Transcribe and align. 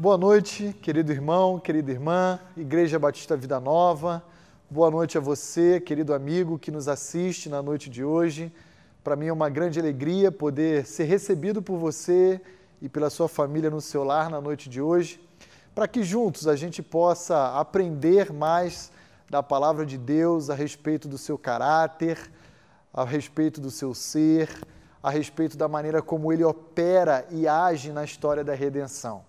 Boa 0.00 0.16
noite, 0.16 0.76
querido 0.80 1.10
irmão, 1.10 1.58
querida 1.58 1.90
irmã, 1.90 2.38
Igreja 2.56 3.00
Batista 3.00 3.36
Vida 3.36 3.58
Nova. 3.58 4.22
Boa 4.70 4.92
noite 4.92 5.18
a 5.18 5.20
você, 5.20 5.80
querido 5.80 6.14
amigo 6.14 6.56
que 6.56 6.70
nos 6.70 6.86
assiste 6.86 7.48
na 7.48 7.60
noite 7.60 7.90
de 7.90 8.04
hoje. 8.04 8.52
Para 9.02 9.16
mim 9.16 9.26
é 9.26 9.32
uma 9.32 9.48
grande 9.48 9.80
alegria 9.80 10.30
poder 10.30 10.86
ser 10.86 11.02
recebido 11.02 11.60
por 11.60 11.78
você 11.78 12.40
e 12.80 12.88
pela 12.88 13.10
sua 13.10 13.28
família 13.28 13.70
no 13.70 13.80
seu 13.80 14.04
lar 14.04 14.30
na 14.30 14.40
noite 14.40 14.70
de 14.70 14.80
hoje, 14.80 15.20
para 15.74 15.88
que 15.88 16.04
juntos 16.04 16.46
a 16.46 16.54
gente 16.54 16.80
possa 16.80 17.58
aprender 17.58 18.32
mais 18.32 18.92
da 19.28 19.42
palavra 19.42 19.84
de 19.84 19.98
Deus 19.98 20.48
a 20.48 20.54
respeito 20.54 21.08
do 21.08 21.18
seu 21.18 21.36
caráter, 21.36 22.16
a 22.94 23.04
respeito 23.04 23.60
do 23.60 23.68
seu 23.68 23.92
ser, 23.92 24.48
a 25.02 25.10
respeito 25.10 25.56
da 25.56 25.66
maneira 25.66 26.00
como 26.00 26.32
ele 26.32 26.44
opera 26.44 27.26
e 27.32 27.48
age 27.48 27.90
na 27.90 28.04
história 28.04 28.44
da 28.44 28.54
redenção, 28.54 29.24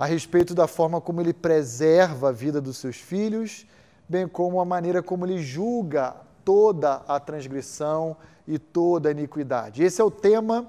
a 0.00 0.06
respeito 0.06 0.54
da 0.54 0.66
forma 0.66 0.98
como 0.98 1.20
ele 1.20 1.34
preserva 1.34 2.30
a 2.30 2.32
vida 2.32 2.58
dos 2.58 2.78
seus 2.78 2.96
filhos, 2.96 3.66
bem 4.08 4.26
como 4.26 4.58
a 4.58 4.64
maneira 4.64 5.02
como 5.02 5.26
ele 5.26 5.42
julga 5.42 6.16
toda 6.42 7.02
a 7.06 7.20
transgressão 7.20 8.16
e 8.48 8.58
toda 8.58 9.10
a 9.10 9.12
iniquidade. 9.12 9.82
Esse 9.82 10.00
é 10.00 10.04
o 10.04 10.10
tema 10.10 10.66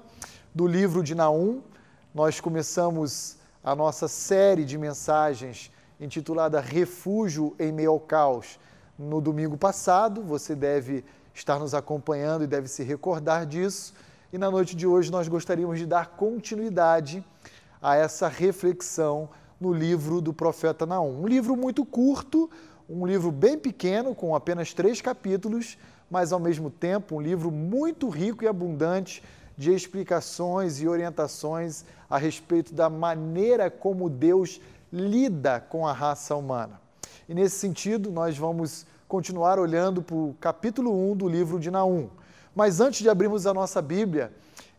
do 0.54 0.66
livro 0.66 1.02
de 1.02 1.14
Naum. 1.14 1.62
Nós 2.14 2.40
começamos 2.40 3.38
a 3.64 3.74
nossa 3.74 4.06
série 4.06 4.66
de 4.66 4.76
mensagens 4.76 5.72
intitulada 5.98 6.60
Refúgio 6.60 7.56
em 7.58 7.72
Meio 7.72 7.92
ao 7.92 8.00
Caos 8.00 8.60
no 8.98 9.18
domingo 9.18 9.56
passado. 9.56 10.22
Você 10.24 10.54
deve 10.54 11.06
estar 11.32 11.58
nos 11.58 11.72
acompanhando 11.72 12.44
e 12.44 12.46
deve 12.46 12.68
se 12.68 12.82
recordar 12.82 13.46
disso. 13.46 13.94
E 14.30 14.36
na 14.36 14.50
noite 14.50 14.76
de 14.76 14.86
hoje 14.86 15.10
nós 15.10 15.26
gostaríamos 15.26 15.78
de 15.78 15.86
dar 15.86 16.08
continuidade 16.18 17.24
a 17.82 17.96
essa 17.96 18.28
reflexão 18.28 19.28
no 19.60 19.72
livro 19.72 20.20
do 20.20 20.32
profeta 20.32 20.86
Naum. 20.86 21.22
Um 21.22 21.26
livro 21.26 21.56
muito 21.56 21.84
curto, 21.84 22.48
um 22.88 23.04
livro 23.04 23.32
bem 23.32 23.58
pequeno, 23.58 24.14
com 24.14 24.34
apenas 24.34 24.72
três 24.72 25.00
capítulos, 25.00 25.76
mas 26.08 26.32
ao 26.32 26.38
mesmo 26.38 26.70
tempo 26.70 27.16
um 27.16 27.20
livro 27.20 27.50
muito 27.50 28.08
rico 28.08 28.44
e 28.44 28.48
abundante 28.48 29.22
de 29.56 29.74
explicações 29.74 30.80
e 30.80 30.88
orientações 30.88 31.84
a 32.08 32.18
respeito 32.18 32.72
da 32.72 32.88
maneira 32.88 33.70
como 33.70 34.08
Deus 34.08 34.60
lida 34.92 35.60
com 35.60 35.86
a 35.86 35.92
raça 35.92 36.36
humana. 36.36 36.80
E 37.28 37.34
nesse 37.34 37.56
sentido, 37.58 38.10
nós 38.10 38.36
vamos 38.36 38.86
continuar 39.08 39.58
olhando 39.58 40.02
para 40.02 40.16
o 40.16 40.36
capítulo 40.40 41.12
1 41.12 41.16
do 41.16 41.28
livro 41.28 41.58
de 41.58 41.70
Naum. 41.70 42.08
Mas 42.54 42.80
antes 42.80 43.00
de 43.00 43.08
abrirmos 43.08 43.46
a 43.46 43.54
nossa 43.54 43.80
Bíblia 43.80 44.32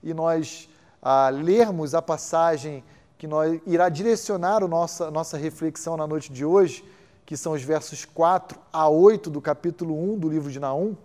e 0.03 0.13
nós 0.13 0.69
ah, 1.03 1.29
lermos 1.29 1.93
a 1.93 2.01
passagem 2.01 2.81
que 3.17 3.27
nós, 3.27 3.59
irá 3.67 3.89
direcionar 3.89 4.63
a 4.63 4.67
nossa, 4.67 5.11
nossa 5.11 5.37
reflexão 5.37 5.97
na 5.97 6.07
noite 6.07 6.31
de 6.31 6.45
hoje, 6.45 6.83
que 7.25 7.35
são 7.35 7.51
os 7.51 7.61
versos 7.61 8.05
4 8.05 8.57
a 8.71 8.87
8 8.87 9.29
do 9.29 9.41
capítulo 9.41 10.13
1 10.13 10.17
do 10.17 10.29
livro 10.29 10.49
de 10.49 10.61
Naum, 10.61 10.95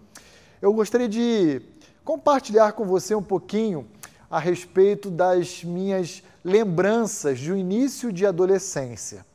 eu 0.62 0.72
gostaria 0.72 1.08
de 1.08 1.60
compartilhar 2.04 2.72
com 2.72 2.84
você 2.84 3.14
um 3.14 3.22
pouquinho 3.22 3.88
a 4.30 4.38
respeito 4.38 5.10
das 5.10 5.64
minhas 5.64 6.22
lembranças 6.44 7.40
do 7.40 7.56
início 7.56 8.12
de 8.12 8.24
adolescência. 8.24 9.26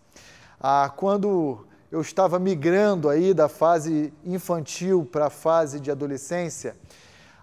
Ah, 0.60 0.92
quando 0.96 1.66
eu 1.92 2.00
estava 2.00 2.40
migrando 2.40 3.10
aí 3.10 3.34
da 3.34 3.50
fase 3.50 4.14
infantil 4.26 5.08
para 5.12 5.28
a 5.28 5.30
fase 5.30 5.80
de 5.80 5.92
adolescência, 5.92 6.76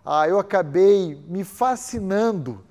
ah, 0.04 0.26
eu 0.26 0.38
acabei 0.38 1.22
me 1.28 1.44
fascinando 1.44 2.64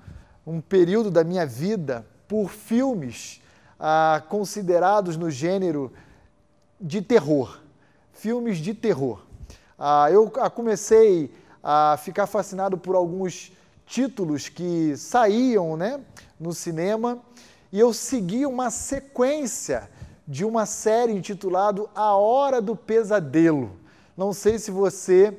um 0.46 0.60
período 0.60 1.10
da 1.10 1.22
minha 1.22 1.46
vida 1.46 2.06
por 2.26 2.50
filmes 2.50 3.40
ah, 3.78 4.22
considerados 4.28 5.16
no 5.16 5.30
gênero 5.30 5.92
de 6.80 7.02
terror, 7.02 7.60
filmes 8.12 8.58
de 8.58 8.74
terror. 8.74 9.22
Ah, 9.78 10.08
eu 10.10 10.30
comecei 10.54 11.32
a 11.62 11.98
ficar 12.02 12.26
fascinado 12.26 12.78
por 12.78 12.94
alguns 12.94 13.52
títulos 13.86 14.48
que 14.48 14.96
saíam 14.96 15.76
né, 15.76 16.00
no 16.38 16.52
cinema 16.52 17.18
e 17.72 17.78
eu 17.78 17.92
segui 17.92 18.46
uma 18.46 18.70
sequência 18.70 19.90
de 20.26 20.44
uma 20.44 20.64
série 20.64 21.12
intitulada 21.12 21.84
A 21.94 22.14
Hora 22.14 22.60
do 22.62 22.76
Pesadelo. 22.76 23.72
Não 24.16 24.32
sei 24.32 24.58
se 24.58 24.70
você 24.70 25.36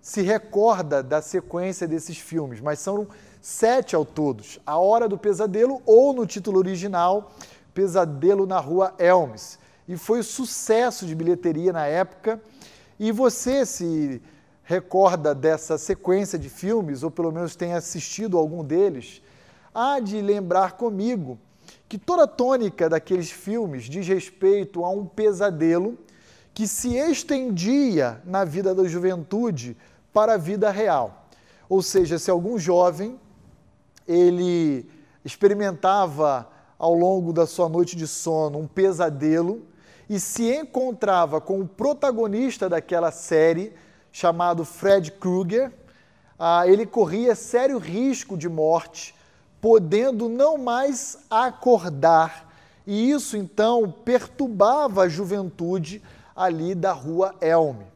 se 0.00 0.20
recorda 0.20 1.02
da 1.02 1.22
sequência 1.22 1.86
desses 1.86 2.18
filmes, 2.18 2.60
mas 2.60 2.80
são 2.80 3.06
sete 3.42 3.96
ao 3.96 4.04
todos. 4.04 4.60
A 4.64 4.78
Hora 4.78 5.08
do 5.08 5.18
Pesadelo, 5.18 5.82
ou 5.84 6.14
no 6.14 6.24
título 6.24 6.58
original, 6.58 7.32
Pesadelo 7.74 8.46
na 8.46 8.60
Rua 8.60 8.94
Elms. 8.98 9.58
E 9.88 9.96
foi 9.96 10.20
um 10.20 10.22
sucesso 10.22 11.04
de 11.04 11.14
bilheteria 11.14 11.72
na 11.72 11.86
época. 11.86 12.40
E 12.98 13.10
você 13.10 13.66
se 13.66 14.22
recorda 14.62 15.34
dessa 15.34 15.76
sequência 15.76 16.38
de 16.38 16.48
filmes, 16.48 17.02
ou 17.02 17.10
pelo 17.10 17.32
menos 17.32 17.56
tem 17.56 17.74
assistido 17.74 18.38
algum 18.38 18.62
deles, 18.62 19.20
há 19.74 19.98
de 19.98 20.20
lembrar 20.20 20.72
comigo 20.72 21.38
que 21.88 21.98
toda 21.98 22.24
a 22.24 22.28
tônica 22.28 22.88
daqueles 22.88 23.30
filmes 23.30 23.84
diz 23.84 24.06
respeito 24.06 24.84
a 24.84 24.90
um 24.90 25.04
pesadelo 25.04 25.98
que 26.54 26.66
se 26.66 26.96
estendia 26.96 28.22
na 28.24 28.44
vida 28.44 28.74
da 28.74 28.84
juventude 28.84 29.76
para 30.12 30.34
a 30.34 30.38
vida 30.38 30.70
real. 30.70 31.26
Ou 31.68 31.82
seja, 31.82 32.18
se 32.18 32.30
algum 32.30 32.58
jovem 32.58 33.18
ele 34.06 34.88
experimentava 35.24 36.48
ao 36.78 36.94
longo 36.94 37.32
da 37.32 37.46
sua 37.46 37.68
noite 37.68 37.96
de 37.96 38.06
sono 38.06 38.58
um 38.58 38.66
pesadelo 38.66 39.62
e 40.08 40.18
se 40.18 40.52
encontrava 40.52 41.40
com 41.40 41.60
o 41.60 41.68
protagonista 41.68 42.68
daquela 42.68 43.10
série, 43.10 43.72
chamado 44.10 44.64
Fred 44.64 45.12
Krueger, 45.12 45.72
ah, 46.38 46.66
ele 46.66 46.84
corria 46.84 47.34
sério 47.34 47.78
risco 47.78 48.36
de 48.36 48.48
morte 48.48 49.14
podendo 49.60 50.28
não 50.28 50.58
mais 50.58 51.18
acordar. 51.30 52.52
E 52.84 53.10
isso 53.10 53.36
então 53.36 53.94
perturbava 54.04 55.02
a 55.02 55.08
juventude 55.08 56.02
ali 56.34 56.74
da 56.74 56.92
rua 56.92 57.34
Elme. 57.40 57.86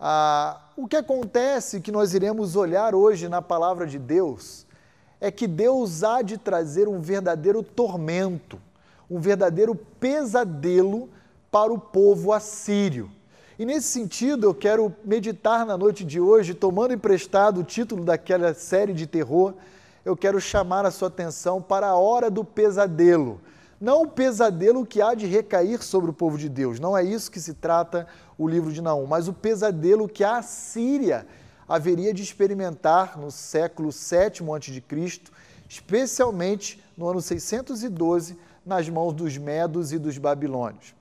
Ah, 0.00 0.62
o 0.76 0.88
que 0.88 0.96
acontece 0.96 1.80
que 1.80 1.92
nós 1.92 2.14
iremos 2.14 2.56
olhar 2.56 2.94
hoje 2.94 3.28
na 3.28 3.42
palavra 3.42 3.86
de 3.86 3.98
Deus 3.98 4.65
é 5.26 5.30
que 5.30 5.48
Deus 5.48 6.04
há 6.04 6.22
de 6.22 6.38
trazer 6.38 6.86
um 6.86 7.00
verdadeiro 7.00 7.60
tormento, 7.60 8.60
um 9.10 9.18
verdadeiro 9.18 9.74
pesadelo 9.74 11.08
para 11.50 11.72
o 11.72 11.78
povo 11.78 12.32
assírio. 12.32 13.10
E 13.58 13.66
nesse 13.66 13.88
sentido, 13.88 14.46
eu 14.46 14.54
quero 14.54 14.94
meditar 15.04 15.66
na 15.66 15.76
noite 15.76 16.04
de 16.04 16.20
hoje, 16.20 16.54
tomando 16.54 16.94
emprestado 16.94 17.60
o 17.60 17.64
título 17.64 18.04
daquela 18.04 18.54
série 18.54 18.92
de 18.92 19.04
terror, 19.04 19.54
eu 20.04 20.16
quero 20.16 20.40
chamar 20.40 20.86
a 20.86 20.92
sua 20.92 21.08
atenção 21.08 21.60
para 21.60 21.88
a 21.88 21.96
hora 21.96 22.30
do 22.30 22.44
pesadelo. 22.44 23.40
Não 23.80 24.02
o 24.02 24.08
pesadelo 24.08 24.86
que 24.86 25.02
há 25.02 25.12
de 25.14 25.26
recair 25.26 25.82
sobre 25.82 26.10
o 26.10 26.14
povo 26.14 26.38
de 26.38 26.48
Deus, 26.48 26.78
não 26.78 26.96
é 26.96 27.02
isso 27.02 27.32
que 27.32 27.40
se 27.40 27.54
trata 27.54 28.06
o 28.38 28.46
livro 28.46 28.70
de 28.70 28.80
Naum, 28.80 29.06
mas 29.06 29.26
o 29.26 29.32
pesadelo 29.32 30.08
que 30.08 30.22
a 30.22 30.40
Síria 30.40 31.26
haveria 31.68 32.12
de 32.14 32.22
experimentar 32.22 33.18
no 33.18 33.30
século 33.30 33.90
VII 33.90 34.50
a.C., 34.54 35.20
especialmente 35.68 36.82
no 36.96 37.08
ano 37.08 37.20
612, 37.20 38.38
nas 38.64 38.88
mãos 38.88 39.12
dos 39.12 39.36
Medos 39.36 39.92
e 39.92 39.98
dos 39.98 40.18
Babilônios. 40.18 40.94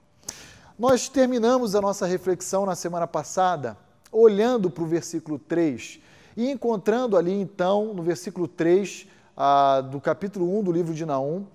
Nós 0.78 1.08
terminamos 1.08 1.74
a 1.74 1.82
nossa 1.82 2.06
reflexão 2.06 2.66
na 2.66 2.76
semana 2.76 3.08
passada 3.08 3.78
olhando 4.12 4.70
para 4.70 4.84
o 4.84 4.88
versículo 4.88 5.40
3 5.40 6.00
e 6.36 6.52
encontrando 6.52 7.18
ali, 7.18 7.32
então, 7.32 7.94
no 7.94 8.04
versículo 8.04 8.48
3 8.48 9.08
ah, 9.38 9.82
do 9.82 10.02
capítulo 10.02 10.58
1 10.60 10.64
do 10.64 10.72
livro 10.72 10.94
de 10.94 11.06
Naum, 11.06 11.46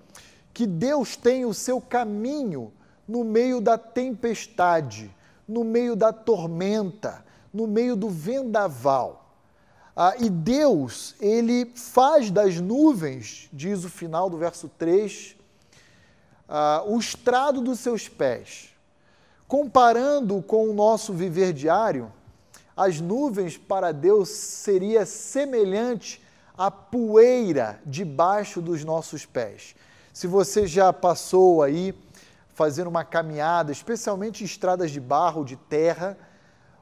que 0.53 0.65
Deus 0.65 1.15
tem 1.15 1.45
o 1.45 1.53
seu 1.53 1.79
caminho 1.79 2.71
no 3.07 3.23
meio 3.23 3.61
da 3.61 3.77
tempestade, 3.77 5.13
no 5.47 5.63
meio 5.63 5.95
da 5.95 6.11
tormenta, 6.11 7.23
no 7.53 7.67
meio 7.67 7.95
do 7.95 8.09
vendaval. 8.09 9.35
Ah, 9.95 10.15
e 10.17 10.29
Deus, 10.29 11.15
ele 11.19 11.71
faz 11.75 12.31
das 12.31 12.59
nuvens, 12.59 13.49
diz 13.51 13.83
o 13.83 13.89
final 13.89 14.29
do 14.29 14.37
verso 14.37 14.69
3, 14.69 15.35
ah, 16.47 16.83
o 16.85 16.97
estrado 16.97 17.61
dos 17.61 17.79
seus 17.79 18.07
pés. 18.07 18.69
Comparando 19.47 20.41
com 20.41 20.69
o 20.69 20.73
nosso 20.73 21.13
viver 21.13 21.51
diário, 21.51 22.11
as 22.75 23.01
nuvens 23.01 23.57
para 23.57 23.91
Deus 23.91 24.29
seria 24.29 25.05
semelhante 25.05 26.21
à 26.57 26.71
poeira 26.71 27.81
debaixo 27.85 28.61
dos 28.61 28.85
nossos 28.85 29.25
pés. 29.25 29.75
Se 30.13 30.25
você 30.25 30.65
já 30.65 30.93
passou 30.93 31.61
aí 31.61 31.93
fazendo 32.53 32.87
uma 32.87 33.03
caminhada, 33.03 33.71
especialmente 33.71 34.43
em 34.43 34.45
estradas 34.45 34.91
de 34.91 34.99
barro, 34.99 35.43
de 35.43 35.55
terra, 35.55 36.17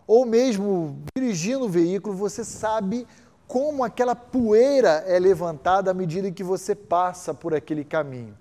ou 0.09 0.25
mesmo 0.25 1.03
dirigindo 1.15 1.65
o 1.65 1.69
veículo, 1.69 2.15
você 2.15 2.43
sabe 2.43 3.05
como 3.47 3.83
aquela 3.83 4.15
poeira 4.15 5.03
é 5.05 5.19
levantada 5.19 5.91
à 5.91 5.93
medida 5.93 6.31
que 6.31 6.43
você 6.43 6.73
passa 6.73 7.31
por 7.31 7.53
aquele 7.53 7.83
caminho. 7.83 8.35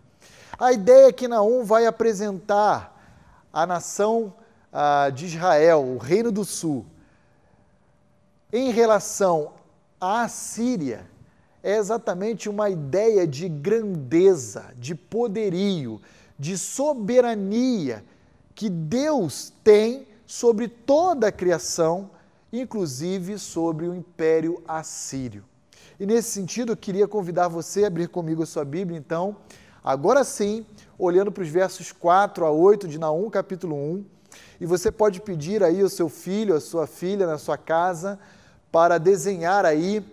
A 0.58 0.72
ideia 0.72 1.08
é 1.08 1.12
que 1.12 1.28
Naum 1.28 1.64
vai 1.64 1.84
apresentar 1.84 2.98
a 3.52 3.66
nação 3.66 4.32
ah, 4.72 5.10
de 5.10 5.26
Israel, 5.26 5.84
o 5.84 5.98
Reino 5.98 6.32
do 6.32 6.42
Sul, 6.42 6.86
em 8.50 8.70
relação 8.70 9.52
à 10.00 10.26
Síria, 10.26 11.04
é 11.62 11.76
exatamente 11.76 12.48
uma 12.48 12.70
ideia 12.70 13.26
de 13.26 13.46
grandeza, 13.46 14.72
de 14.78 14.94
poderio, 14.94 16.00
de 16.38 16.56
soberania 16.56 18.02
que 18.54 18.70
Deus 18.70 19.52
tem 19.62 20.08
sobre 20.28 20.68
toda 20.68 21.28
a 21.28 21.32
criação, 21.32 22.10
inclusive 22.52 23.38
sobre 23.38 23.88
o 23.88 23.94
Império 23.94 24.62
Assírio. 24.68 25.42
E 25.98 26.04
nesse 26.04 26.30
sentido, 26.32 26.72
eu 26.72 26.76
queria 26.76 27.08
convidar 27.08 27.48
você 27.48 27.84
a 27.84 27.86
abrir 27.86 28.08
comigo 28.08 28.42
a 28.42 28.46
sua 28.46 28.62
Bíblia, 28.62 28.98
então, 28.98 29.36
agora 29.82 30.22
sim, 30.22 30.66
olhando 30.98 31.32
para 31.32 31.42
os 31.42 31.48
versos 31.48 31.92
4 31.92 32.44
a 32.44 32.50
8 32.50 32.86
de 32.86 32.98
Naum, 32.98 33.30
capítulo 33.30 33.74
1, 33.74 34.04
e 34.60 34.66
você 34.66 34.92
pode 34.92 35.22
pedir 35.22 35.64
aí 35.64 35.80
ao 35.80 35.88
seu 35.88 36.10
filho, 36.10 36.54
a 36.54 36.60
sua 36.60 36.86
filha 36.86 37.26
na 37.26 37.38
sua 37.38 37.56
casa, 37.56 38.18
para 38.70 38.98
desenhar 38.98 39.64
aí 39.64 40.04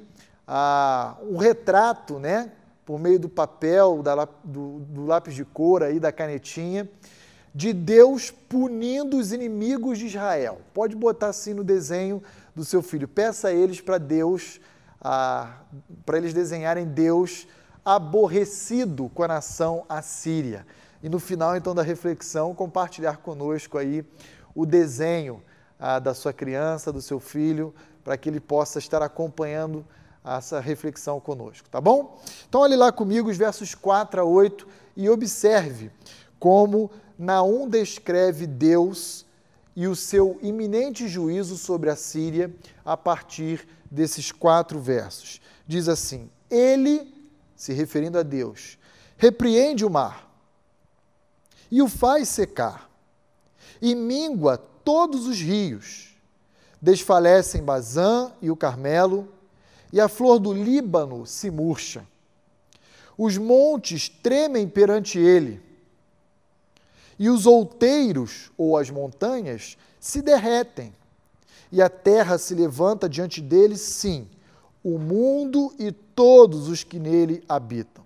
ah, 0.47 1.17
um 1.23 1.35
retrato, 1.35 2.19
né, 2.19 2.53
por 2.85 2.97
meio 2.97 3.19
do 3.19 3.27
papel, 3.27 4.01
da, 4.01 4.25
do, 4.45 4.79
do 4.79 5.05
lápis 5.05 5.35
de 5.35 5.43
cor 5.43 5.83
aí, 5.83 5.99
da 5.99 6.13
canetinha, 6.13 6.89
de 7.55 7.71
Deus 7.71 8.31
punindo 8.31 9.17
os 9.17 9.31
inimigos 9.31 9.97
de 9.97 10.07
Israel. 10.07 10.59
Pode 10.73 10.93
botar 10.93 11.27
assim 11.27 11.53
no 11.53 11.63
desenho 11.63 12.21
do 12.53 12.65
seu 12.65 12.81
filho. 12.81 13.07
Peça 13.07 13.47
a 13.47 13.53
eles 13.53 13.79
para 13.79 13.97
Deus, 13.97 14.59
para 14.99 16.17
eles 16.17 16.33
desenharem 16.33 16.85
Deus 16.85 17.47
aborrecido 17.85 19.09
com 19.15 19.23
a 19.23 19.29
nação 19.29 19.85
assíria. 19.87 20.67
E 21.01 21.07
no 21.07 21.17
final, 21.17 21.55
então, 21.55 21.73
da 21.73 21.81
reflexão, 21.81 22.53
compartilhar 22.53 23.17
conosco 23.17 23.77
aí 23.77 24.03
o 24.53 24.65
desenho 24.65 25.41
ah, 25.79 25.99
da 25.99 26.13
sua 26.13 26.33
criança, 26.33 26.91
do 26.91 27.01
seu 27.01 27.21
filho, 27.21 27.73
para 28.03 28.17
que 28.17 28.27
ele 28.27 28.41
possa 28.41 28.79
estar 28.79 29.01
acompanhando 29.01 29.85
essa 30.25 30.59
reflexão 30.59 31.21
conosco, 31.21 31.69
tá 31.69 31.79
bom? 31.79 32.19
Então, 32.49 32.61
olhe 32.61 32.75
lá 32.75 32.91
comigo 32.91 33.29
os 33.29 33.37
versos 33.37 33.75
4 33.75 34.19
a 34.19 34.23
8 34.23 34.67
e 34.97 35.07
observe 35.07 35.91
como 36.39 36.91
Naum 37.17 37.67
descreve 37.67 38.45
Deus 38.45 39.25
e 39.75 39.87
o 39.87 39.95
seu 39.95 40.37
iminente 40.41 41.07
juízo 41.07 41.57
sobre 41.57 41.89
a 41.89 41.95
Síria 41.95 42.53
a 42.83 42.95
partir 42.95 43.67
desses 43.89 44.31
quatro 44.31 44.79
versos. 44.79 45.41
Diz 45.67 45.87
assim: 45.87 46.29
Ele, 46.49 47.13
se 47.55 47.73
referindo 47.73 48.17
a 48.17 48.23
Deus, 48.23 48.77
repreende 49.17 49.85
o 49.85 49.89
mar 49.89 50.25
e 51.71 51.81
o 51.81 51.87
faz 51.87 52.29
secar, 52.29 52.89
e 53.81 53.95
mingua 53.95 54.57
todos 54.57 55.27
os 55.27 55.39
rios. 55.39 56.15
Desfalecem 56.81 57.63
Bazã 57.63 58.31
e 58.41 58.51
o 58.51 58.55
Carmelo, 58.55 59.27
e 59.91 59.99
a 59.99 60.07
flor 60.07 60.39
do 60.39 60.53
Líbano 60.53 61.25
se 61.25 61.49
murcha. 61.49 62.05
Os 63.17 63.37
montes 63.37 64.09
tremem 64.09 64.67
perante 64.67 65.17
ele, 65.17 65.61
e 67.17 67.29
os 67.29 67.45
outeiros, 67.45 68.51
ou 68.57 68.77
as 68.77 68.89
montanhas, 68.89 69.77
se 69.99 70.21
derretem, 70.21 70.93
e 71.71 71.81
a 71.81 71.89
terra 71.89 72.37
se 72.37 72.53
levanta 72.53 73.09
diante 73.09 73.41
dele, 73.41 73.77
sim, 73.77 74.27
o 74.83 74.99
mundo 74.99 75.73
e 75.79 75.91
todos 75.91 76.67
os 76.69 76.83
que 76.83 76.99
nele 76.99 77.43
habitam. 77.49 78.05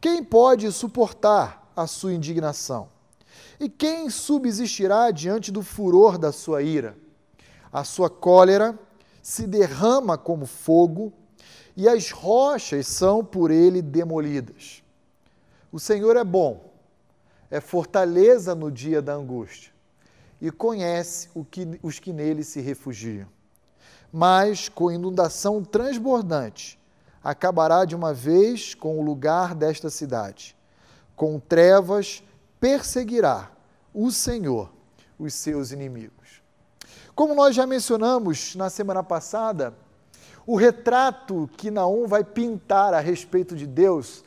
Quem 0.00 0.24
pode 0.24 0.70
suportar 0.72 1.70
a 1.76 1.86
sua 1.86 2.14
indignação? 2.14 2.88
E 3.60 3.68
quem 3.68 4.08
subsistirá 4.08 5.10
diante 5.10 5.50
do 5.50 5.62
furor 5.62 6.16
da 6.16 6.32
sua 6.32 6.62
ira? 6.62 6.96
A 7.72 7.84
sua 7.84 8.08
cólera 8.08 8.78
se 9.20 9.46
derrama 9.46 10.16
como 10.16 10.46
fogo 10.46 11.12
e 11.76 11.88
as 11.88 12.10
rochas 12.10 12.86
são 12.86 13.24
por 13.24 13.50
ele 13.50 13.82
demolidas. 13.82 14.82
O 15.70 15.78
Senhor 15.78 16.16
é 16.16 16.24
bom, 16.24 16.67
é 17.50 17.60
fortaleza 17.60 18.54
no 18.54 18.70
dia 18.70 19.00
da 19.00 19.14
angústia 19.14 19.72
e 20.40 20.50
conhece 20.50 21.28
que, 21.50 21.78
os 21.82 21.98
que 21.98 22.12
nele 22.12 22.44
se 22.44 22.60
refugiam. 22.60 23.26
Mas, 24.12 24.68
com 24.68 24.90
inundação 24.90 25.62
transbordante, 25.62 26.78
acabará 27.22 27.84
de 27.84 27.94
uma 27.94 28.14
vez 28.14 28.74
com 28.74 28.98
o 28.98 29.02
lugar 29.02 29.54
desta 29.54 29.90
cidade. 29.90 30.56
Com 31.16 31.38
trevas 31.38 32.22
perseguirá 32.60 33.50
o 33.92 34.10
Senhor 34.10 34.70
os 35.18 35.34
seus 35.34 35.72
inimigos. 35.72 36.40
Como 37.14 37.34
nós 37.34 37.54
já 37.54 37.66
mencionamos 37.66 38.54
na 38.54 38.70
semana 38.70 39.02
passada, 39.02 39.74
o 40.46 40.56
retrato 40.56 41.50
que 41.56 41.70
Naum 41.70 42.06
vai 42.06 42.22
pintar 42.22 42.94
a 42.94 43.00
respeito 43.00 43.56
de 43.56 43.66
Deus 43.66 44.24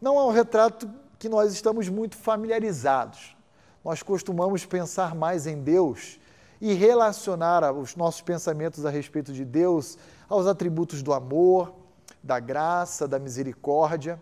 não 0.00 0.18
é 0.18 0.24
um 0.24 0.30
retrato 0.30 0.90
que 1.20 1.28
nós 1.28 1.52
estamos 1.52 1.86
muito 1.90 2.16
familiarizados. 2.16 3.36
Nós 3.84 4.02
costumamos 4.02 4.64
pensar 4.64 5.14
mais 5.14 5.46
em 5.46 5.62
Deus 5.62 6.18
e 6.58 6.72
relacionar 6.72 7.70
os 7.74 7.94
nossos 7.94 8.22
pensamentos 8.22 8.86
a 8.86 8.90
respeito 8.90 9.30
de 9.30 9.44
Deus 9.44 9.98
aos 10.30 10.46
atributos 10.46 11.02
do 11.02 11.12
amor, 11.12 11.74
da 12.22 12.40
graça, 12.40 13.06
da 13.06 13.18
misericórdia. 13.18 14.18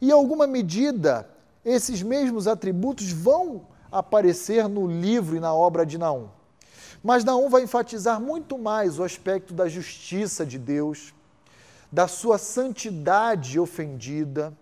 E, 0.00 0.10
em 0.10 0.12
alguma 0.12 0.46
medida, 0.46 1.28
esses 1.64 2.04
mesmos 2.04 2.46
atributos 2.46 3.10
vão 3.10 3.66
aparecer 3.90 4.68
no 4.68 4.86
livro 4.86 5.34
e 5.36 5.40
na 5.40 5.52
obra 5.52 5.84
de 5.84 5.98
Naum. 5.98 6.28
Mas 7.02 7.24
Naum 7.24 7.50
vai 7.50 7.62
enfatizar 7.62 8.20
muito 8.20 8.56
mais 8.56 8.96
o 9.00 9.02
aspecto 9.02 9.52
da 9.52 9.68
justiça 9.68 10.46
de 10.46 10.56
Deus, 10.56 11.12
da 11.90 12.06
sua 12.06 12.38
santidade 12.38 13.58
ofendida, 13.58 14.56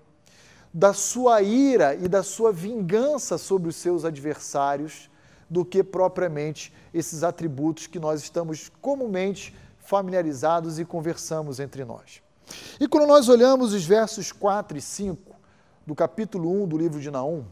da 0.76 0.92
sua 0.92 1.40
ira 1.40 1.94
e 1.94 2.06
da 2.06 2.22
sua 2.22 2.52
vingança 2.52 3.38
sobre 3.38 3.70
os 3.70 3.76
seus 3.76 4.04
adversários, 4.04 5.08
do 5.48 5.64
que 5.64 5.82
propriamente 5.82 6.70
esses 6.92 7.22
atributos 7.22 7.86
que 7.86 7.98
nós 7.98 8.20
estamos 8.20 8.70
comumente 8.82 9.56
familiarizados 9.78 10.78
e 10.78 10.84
conversamos 10.84 11.60
entre 11.60 11.82
nós. 11.82 12.20
E 12.78 12.86
quando 12.86 13.06
nós 13.06 13.30
olhamos 13.30 13.72
os 13.72 13.86
versos 13.86 14.32
4 14.32 14.76
e 14.76 14.82
5 14.82 15.34
do 15.86 15.94
capítulo 15.94 16.62
1 16.64 16.68
do 16.68 16.76
livro 16.76 17.00
de 17.00 17.10
Naum, 17.10 17.46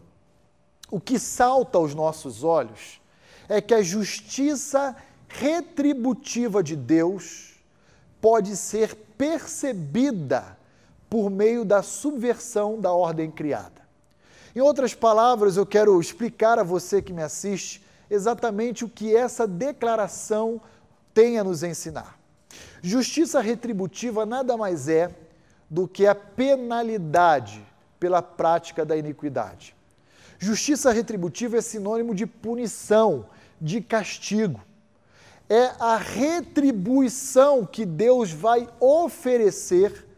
o 0.91 1.01
que 1.01 1.19
salta 1.19 1.79
aos 1.79 1.95
nossos 1.95 2.45
olhos 2.45 3.01
é 3.49 3.59
que 3.59 3.73
a 3.73 3.81
justiça 3.81 4.95
retributiva 5.29 6.63
de 6.63 6.77
Deus 6.77 7.55
pode 8.21 8.55
ser 8.55 8.95
percebida 9.17 10.59
por 11.15 11.31
meio 11.31 11.65
da 11.65 11.81
subversão 11.81 12.81
da 12.81 12.91
ordem 12.91 13.31
criada. 13.31 13.83
Em 14.53 14.61
outras 14.61 14.95
palavras, 14.95 15.57
eu 15.57 15.65
quero 15.65 16.01
explicar 16.01 16.59
a 16.59 16.65
você 16.65 17.01
que 17.01 17.13
me 17.13 17.23
assiste 17.23 17.85
exatamente 18.11 18.85
o 18.85 18.89
que 18.89 19.15
essa 19.15 19.47
declaração 19.47 20.61
tem 21.15 21.39
a 21.39 21.45
nos 21.45 21.63
ensinar. 21.63 22.19
Justiça 22.83 23.41
retributiva 23.41 24.27
nada 24.27 24.57
mais 24.57 24.89
é 24.89 25.09
do 25.71 25.87
que 25.87 26.05
a 26.05 26.17
penalidade 26.17 27.65
pela 28.01 28.21
prática 28.21 28.85
da 28.85 28.97
iniquidade. 28.97 29.73
Justiça 30.37 30.91
retributiva 30.91 31.59
é 31.59 31.61
sinônimo 31.61 32.13
de 32.13 32.27
punição, 32.27 33.27
de 33.61 33.81
castigo. 33.81 34.61
É 35.49 35.71
a 35.79 35.97
retribuição 35.97 37.65
que 37.65 37.87
Deus 37.87 38.33
vai 38.33 38.69
oferecer 38.81 40.09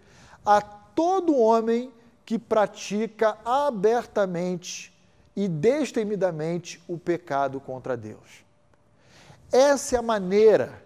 a 0.46 0.75
todo 0.96 1.36
homem 1.36 1.92
que 2.24 2.38
pratica 2.38 3.38
abertamente 3.44 4.92
e 5.36 5.46
destemidamente 5.46 6.82
o 6.88 6.98
pecado 6.98 7.60
contra 7.60 7.96
Deus. 7.96 8.44
Essa 9.52 9.96
é 9.96 9.98
a 9.98 10.02
maneira 10.02 10.82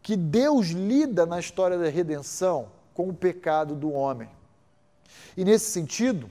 que 0.00 0.16
Deus 0.16 0.68
lida 0.68 1.26
na 1.26 1.40
história 1.40 1.76
da 1.76 1.90
redenção 1.90 2.70
com 2.94 3.08
o 3.08 3.14
pecado 3.14 3.74
do 3.74 3.92
homem. 3.92 4.30
E 5.36 5.44
nesse 5.44 5.70
sentido, 5.70 6.30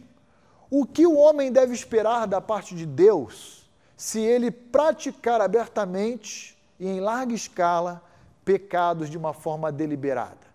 o 0.72 0.86
que 0.86 1.05
o 1.05 1.17
homem 1.17 1.51
deve 1.51 1.74
esperar 1.74 2.25
da 2.25 2.41
parte 2.41 2.74
de 2.74 2.86
Deus 2.86 3.69
se 3.96 4.19
ele 4.19 4.50
praticar 4.50 5.41
abertamente 5.41 6.57
e 6.79 6.88
em 6.88 7.00
larga 7.00 7.34
escala 7.34 8.01
pecados 8.46 9.10
de 9.10 9.17
uma 9.17 9.34
forma 9.34 9.72
deliberada? 9.72 10.48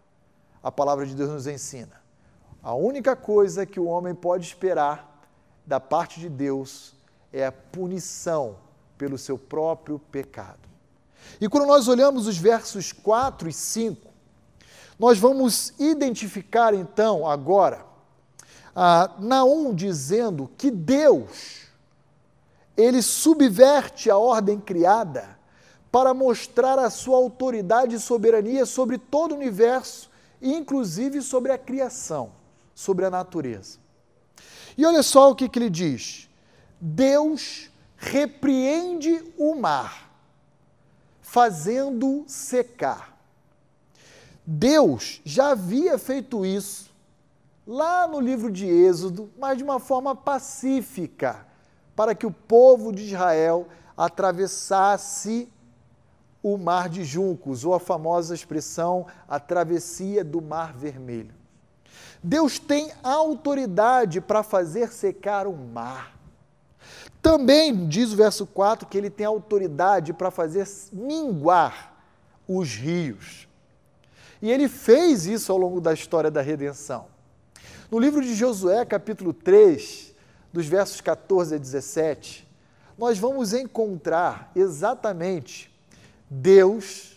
A 0.63 0.73
palavra 0.73 1.05
de 1.07 1.15
Deus 1.15 1.31
nos 1.31 1.47
ensina. 1.47 2.02
A 2.63 2.75
única 2.75 3.17
coisa 3.17 3.67
que 3.67 3.81
o 3.81 3.87
homem 3.87 4.15
pode 4.15 4.47
esperar 4.47 5.21
da 5.67 5.81
parte 5.81 6.21
de 6.21 6.29
Deus 6.29 6.95
é 7.33 7.47
a 7.47 7.53
punição 7.53 8.57
pelo 8.97 9.19
seu 9.19 9.37
próprio 9.37 9.99
pecado. 9.99 10.69
E 11.41 11.49
quando 11.49 11.67
nós 11.67 11.89
olhamos 11.89 12.27
os 12.27 12.39
versos 12.39 12.93
4 12.93 13.49
e 13.49 13.53
5, 13.53 14.09
nós 14.99 15.19
vamos 15.19 15.73
identificar 15.79 16.73
então 16.75 17.29
agora 17.29 17.85
ah, 18.75 19.11
Naum 19.19 19.75
dizendo 19.75 20.49
que 20.57 20.71
Deus, 20.71 21.67
ele 22.77 23.03
subverte 23.03 24.11
a 24.11 24.17
ordem 24.17 24.61
criada 24.61 25.39
para 25.91 26.15
mostrar 26.15 26.79
a 26.79 26.89
sua 26.89 27.17
autoridade 27.17 27.97
e 27.97 28.01
soberania 28.01 28.65
sobre 28.65 28.97
todo 28.97 29.33
o 29.33 29.37
universo, 29.37 30.11
inclusive 30.41 31.21
sobre 31.21 31.53
a 31.53 31.59
criação, 31.59 32.33
sobre 32.75 33.05
a 33.05 33.11
natureza. 33.11 33.79
E 34.77 34.85
olha 34.87 35.03
só 35.03 35.31
o 35.31 35.35
que, 35.35 35.49
que 35.49 35.59
ele 35.59 35.71
diz: 35.71 36.29
Deus 36.81 37.71
repreende 37.97 39.33
o 39.39 39.55
mar, 39.55 40.11
fazendo 41.21 42.25
secar. 42.27 43.17
Deus 44.45 45.21
já 45.25 45.51
havia 45.51 45.97
feito 45.99 46.45
isso 46.45 46.91
lá 47.67 48.09
no 48.09 48.19
livro 48.19 48.51
de 48.51 48.67
Êxodo, 48.67 49.31
mas 49.39 49.57
de 49.57 49.63
uma 49.63 49.79
forma 49.79 50.17
pacífica, 50.17 51.47
para 51.95 52.15
que 52.15 52.27
o 52.27 52.33
povo 52.33 52.93
de 52.93 53.05
Israel 53.05 53.69
atravessasse 53.97 55.49
o 56.43 56.57
mar 56.57 56.89
de 56.89 57.05
juncos, 57.05 57.65
ou 57.65 57.73
a 57.73 57.79
famosa 57.79 58.35
expressão 58.35 59.07
a 59.29 59.39
travessia 59.39 60.25
do 60.25 60.43
mar 60.43 60.73
vermelho. 60.73 61.42
Deus 62.23 62.59
tem 62.59 62.93
autoridade 63.03 64.21
para 64.21 64.43
fazer 64.43 64.93
secar 64.93 65.47
o 65.47 65.57
mar. 65.57 66.17
Também 67.21 67.87
diz 67.89 68.13
o 68.13 68.17
verso 68.17 68.47
4 68.47 68.87
que 68.87 68.97
ele 68.97 69.11
tem 69.11 69.27
autoridade 69.27 70.13
para 70.13 70.31
fazer 70.31 70.69
minguar 70.93 71.93
os 72.47 72.75
rios. 72.75 73.49
E 74.41 74.51
ele 74.51 74.69
fez 74.69 75.27
isso 75.27 75.51
ao 75.53 75.59
longo 75.59 75.81
da 75.81 75.93
história 75.93 76.31
da 76.31 76.41
redenção. 76.41 77.07
No 77.91 77.99
livro 77.99 78.23
de 78.23 78.35
Josué, 78.35 78.85
capítulo 78.85 79.33
3, 79.33 80.15
dos 80.53 80.67
versos 80.67 81.01
14 81.01 81.55
a 81.55 81.59
17, 81.59 82.49
nós 82.99 83.19
vamos 83.19 83.53
encontrar 83.53 84.51
exatamente 84.55 85.73
Deus 86.29 87.17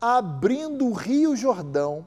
abrindo 0.00 0.86
o 0.86 0.92
Rio 0.92 1.34
Jordão 1.36 2.06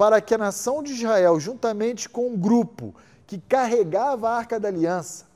para 0.00 0.18
que 0.18 0.34
a 0.34 0.38
nação 0.38 0.82
de 0.82 0.94
Israel, 0.94 1.38
juntamente 1.38 2.08
com 2.08 2.28
um 2.28 2.34
grupo 2.34 2.94
que 3.26 3.36
carregava 3.36 4.30
a 4.30 4.34
arca 4.34 4.58
da 4.58 4.68
aliança, 4.68 5.26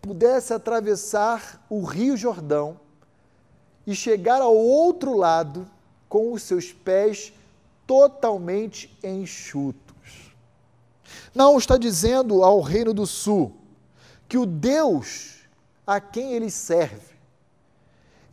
pudesse 0.00 0.54
atravessar 0.54 1.60
o 1.68 1.82
Rio 1.82 2.16
Jordão 2.16 2.78
e 3.84 3.92
chegar 3.92 4.40
ao 4.40 4.54
outro 4.54 5.16
lado 5.16 5.68
com 6.08 6.32
os 6.32 6.44
seus 6.44 6.72
pés 6.72 7.32
totalmente 7.88 8.96
enxutos. 9.02 10.32
Não 11.34 11.58
está 11.58 11.76
dizendo 11.76 12.44
ao 12.44 12.60
Reino 12.60 12.94
do 12.94 13.08
Sul 13.08 13.52
que 14.28 14.38
o 14.38 14.46
Deus 14.46 15.40
a 15.84 16.00
quem 16.00 16.34
ele 16.34 16.52
serve 16.52 17.14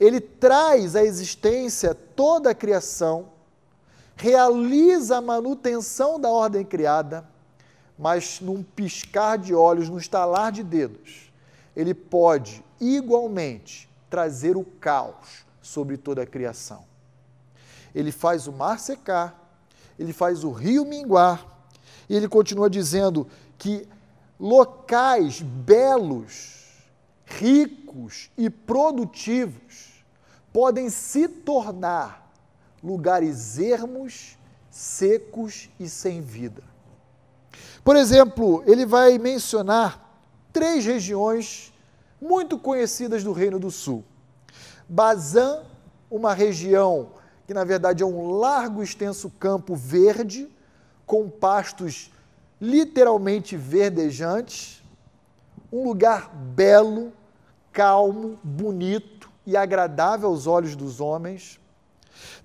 ele 0.02 0.20
traz 0.20 0.96
à 0.96 1.04
existência 1.04 1.94
toda 1.94 2.50
a 2.50 2.56
criação, 2.56 3.30
realiza 4.16 5.18
a 5.18 5.22
manutenção 5.22 6.20
da 6.20 6.30
ordem 6.30 6.64
criada, 6.64 7.28
mas 7.98 8.40
num 8.40 8.64
piscar 8.64 9.38
de 9.38 9.54
olhos, 9.54 9.90
num 9.90 9.98
estalar 9.98 10.52
de 10.52 10.64
dedos, 10.64 11.32
ele 11.76 11.94
pode 11.94 12.64
igualmente 12.80 13.90
trazer 14.10 14.58
o 14.58 14.64
caos 14.64 15.46
sobre 15.62 15.98
toda 15.98 16.24
a 16.24 16.26
criação. 16.26 16.84
Ele 17.94 18.12
faz 18.12 18.48
o 18.48 18.52
mar 18.52 18.80
secar, 18.80 19.56
ele 19.98 20.14
faz 20.14 20.44
o 20.44 20.52
rio 20.52 20.86
minguar, 20.86 21.46
e 22.10 22.16
ele 22.16 22.28
continua 22.28 22.70
dizendo 22.70 23.28
que 23.58 23.88
locais 24.40 25.42
belos, 25.42 26.60
ricos 27.26 28.30
e 28.38 28.50
produtivos 28.50 30.04
podem 30.52 30.90
se 30.90 31.28
tornar 31.28 32.21
lugares 32.84 33.58
ermos, 33.60 34.38
secos 34.70 35.70
e 35.80 35.88
sem 35.90 36.22
vida. 36.22 36.64
Por 37.84 37.96
exemplo, 37.96 38.64
ele 38.66 38.86
vai 38.86 39.18
mencionar 39.18 40.24
três 40.54 40.86
regiões 40.86 41.74
muito 42.22 42.58
conhecidas 42.58 43.24
do 43.24 43.32
Reino 43.32 43.60
do 43.60 43.72
Sul. 43.72 44.04
Bazã, 44.88 45.64
uma 46.10 46.34
região 46.34 47.12
que 47.48 47.54
na 47.54 47.64
verdade 47.64 48.04
é 48.04 48.06
um 48.06 48.32
largo 48.32 48.82
extenso 48.82 49.30
campo 49.32 49.76
verde, 49.76 50.50
com 51.06 51.30
pastos 51.30 52.12
literalmente 52.62 53.58
verdejantes, 53.58 54.82
um 55.72 55.84
lugar 55.84 56.30
belo, 56.34 57.12
calmo, 57.72 58.40
bonito, 58.44 59.30
e 59.46 59.58
agradável 59.58 60.30
aos 60.30 60.48
olhos 60.48 60.76
dos 60.76 61.02
homens. 61.02 61.60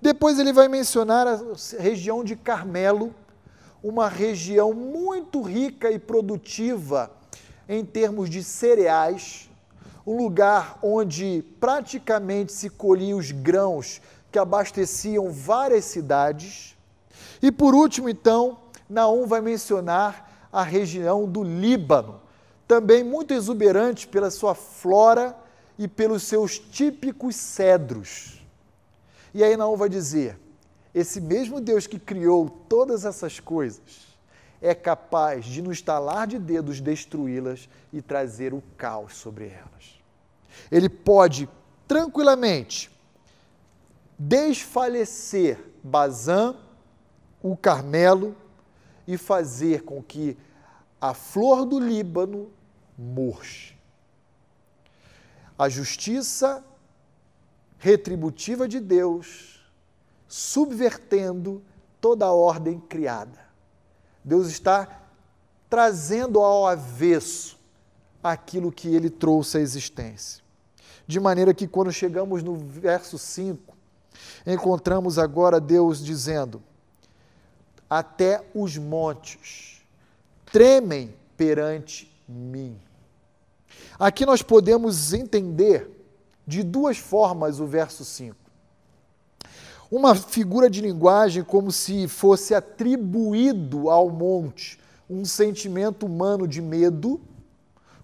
Depois 0.01 0.39
ele 0.39 0.53
vai 0.53 0.67
mencionar 0.67 1.27
a 1.27 1.39
região 1.79 2.23
de 2.23 2.35
Carmelo, 2.35 3.13
uma 3.83 4.07
região 4.07 4.73
muito 4.73 5.41
rica 5.41 5.91
e 5.91 5.99
produtiva 5.99 7.11
em 7.69 7.83
termos 7.83 8.29
de 8.29 8.43
cereais, 8.43 9.49
um 10.05 10.17
lugar 10.17 10.79
onde 10.81 11.43
praticamente 11.59 12.53
se 12.53 12.69
colhiam 12.69 13.19
os 13.19 13.31
grãos 13.31 14.01
que 14.31 14.39
abasteciam 14.39 15.31
várias 15.31 15.85
cidades. 15.85 16.75
E 17.41 17.51
por 17.51 17.75
último, 17.75 18.07
então, 18.07 18.57
Naum 18.89 19.27
vai 19.27 19.41
mencionar 19.41 20.47
a 20.51 20.63
região 20.63 21.25
do 21.27 21.43
Líbano, 21.43 22.21
também 22.67 23.03
muito 23.03 23.33
exuberante 23.33 24.07
pela 24.07 24.31
sua 24.31 24.55
flora 24.55 25.35
e 25.77 25.87
pelos 25.87 26.23
seus 26.23 26.57
típicos 26.57 27.35
cedros. 27.35 28.36
E 29.37 29.43
aí 29.43 29.55
Naum 29.55 29.77
vai 29.77 29.87
dizer: 29.87 30.35
esse 30.95 31.21
mesmo 31.21 31.61
Deus 31.61 31.85
que 31.85 31.99
criou 31.99 32.49
todas 32.49 33.05
essas 33.05 33.39
coisas 33.39 34.17
é 34.59 34.73
capaz 34.73 35.45
de, 35.45 35.61
no 35.61 35.71
estalar 35.71 36.25
de 36.25 36.39
dedos, 36.39 36.81
destruí-las 36.81 37.69
e 37.93 38.01
trazer 38.01 38.51
o 38.51 38.63
caos 38.75 39.15
sobre 39.15 39.49
elas. 39.49 40.01
Ele 40.71 40.89
pode 40.89 41.47
tranquilamente 41.87 42.89
desfalecer 44.17 45.63
Bazã, 45.83 46.55
o 47.39 47.55
Carmelo, 47.55 48.35
e 49.07 49.17
fazer 49.17 49.83
com 49.83 50.01
que 50.01 50.35
a 50.99 51.13
flor 51.13 51.63
do 51.63 51.79
Líbano 51.79 52.49
murche 52.97 53.77
a 55.59 55.69
justiça 55.69 56.63
retributiva 57.77 58.67
de 58.67 58.79
Deus, 58.79 59.61
subvertendo 60.27 61.61
toda 62.01 62.25
a 62.25 62.31
ordem 62.31 62.79
criada. 62.79 63.39
Deus 64.23 64.47
está 64.47 65.01
trazendo 65.69 66.39
ao 66.39 66.67
avesso 66.67 67.57
aquilo 68.21 68.71
que 68.71 68.93
ele 68.93 69.09
trouxe 69.09 69.57
à 69.57 69.61
existência. 69.61 70.43
De 71.05 71.19
maneira 71.19 71.53
que, 71.53 71.67
quando 71.67 71.91
chegamos 71.91 72.43
no 72.43 72.55
verso 72.55 73.17
5, 73.17 73.75
encontramos 74.45 75.17
agora 75.17 75.59
Deus 75.59 76.03
dizendo: 76.03 76.61
Até 77.89 78.43
os 78.53 78.77
montes 78.77 79.81
tremem 80.45 81.15
perante 81.37 82.11
mim. 82.27 82.77
Aqui 83.97 84.25
nós 84.25 84.41
podemos 84.41 85.13
entender 85.13 85.96
de 86.47 86.63
duas 86.63 86.97
formas 86.97 87.59
o 87.59 87.67
verso 87.67 88.05
5. 88.05 88.35
Uma 89.91 90.15
figura 90.15 90.69
de 90.69 90.81
linguagem 90.81 91.43
como 91.43 91.71
se 91.71 92.07
fosse 92.07 92.55
atribuído 92.55 93.89
ao 93.89 94.09
monte 94.09 94.79
um 95.09 95.23
sentimento 95.23 96.05
humano 96.05 96.47
de 96.47 96.61
medo, 96.61 97.19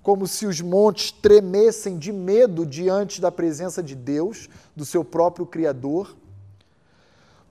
como 0.02 0.28
se 0.28 0.46
os 0.46 0.62
montes 0.62 1.12
tremessem 1.12 1.98
de 1.98 2.12
medo 2.12 2.66
diante 2.66 3.22
da 3.22 3.32
presença 3.32 3.82
de 3.82 3.96
Deus, 3.96 4.50
do 4.76 4.86
seu 4.86 5.04
próprio 5.04 5.46
Criador. 5.46 6.16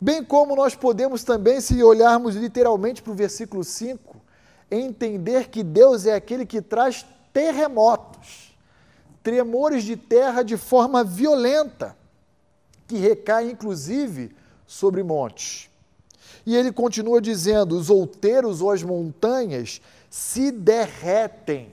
Bem 0.00 0.24
como 0.24 0.56
nós 0.56 0.74
podemos 0.74 1.22
também, 1.22 1.60
se 1.60 1.82
olharmos 1.82 2.34
literalmente 2.34 3.02
para 3.02 3.12
o 3.12 3.16
versículo 3.16 3.62
5, 3.62 4.20
entender 4.70 5.48
que 5.48 5.62
Deus 5.62 6.06
é 6.06 6.14
aquele 6.14 6.44
que 6.44 6.60
traz 6.60 7.06
terremotos, 7.32 8.51
tremores 9.22 9.84
de 9.84 9.96
terra 9.96 10.42
de 10.42 10.56
forma 10.56 11.04
violenta, 11.04 11.96
que 12.86 12.96
recai 12.96 13.50
inclusive 13.50 14.34
sobre 14.66 15.02
montes. 15.02 15.70
E 16.44 16.56
ele 16.56 16.72
continua 16.72 17.20
dizendo: 17.20 17.76
os 17.76 17.88
outeiros 17.88 18.60
ou 18.60 18.70
as 18.70 18.82
montanhas 18.82 19.80
se 20.10 20.50
derretem 20.50 21.70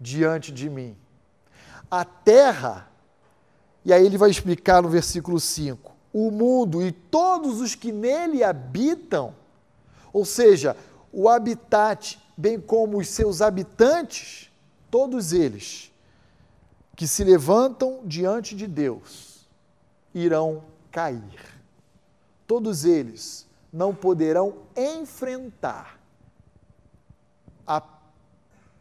diante 0.00 0.52
de 0.52 0.68
mim. 0.68 0.96
A 1.90 2.04
terra, 2.04 2.88
e 3.84 3.92
aí 3.92 4.04
ele 4.04 4.18
vai 4.18 4.30
explicar 4.30 4.82
no 4.82 4.88
versículo 4.88 5.40
5, 5.40 5.94
o 6.12 6.30
mundo 6.30 6.82
e 6.82 6.92
todos 6.92 7.60
os 7.60 7.74
que 7.74 7.92
nele 7.92 8.42
habitam, 8.42 9.34
ou 10.12 10.24
seja, 10.24 10.76
o 11.12 11.28
habitat 11.28 12.18
bem 12.36 12.60
como 12.60 12.98
os 12.98 13.08
seus 13.08 13.40
habitantes, 13.40 14.50
todos 14.90 15.32
eles 15.32 15.90
que 16.98 17.06
se 17.06 17.22
levantam 17.22 18.00
diante 18.04 18.56
de 18.56 18.66
Deus 18.66 19.48
irão 20.12 20.64
cair. 20.90 21.40
Todos 22.44 22.84
eles 22.84 23.46
não 23.72 23.94
poderão 23.94 24.62
enfrentar 24.76 26.00
a 27.64 27.80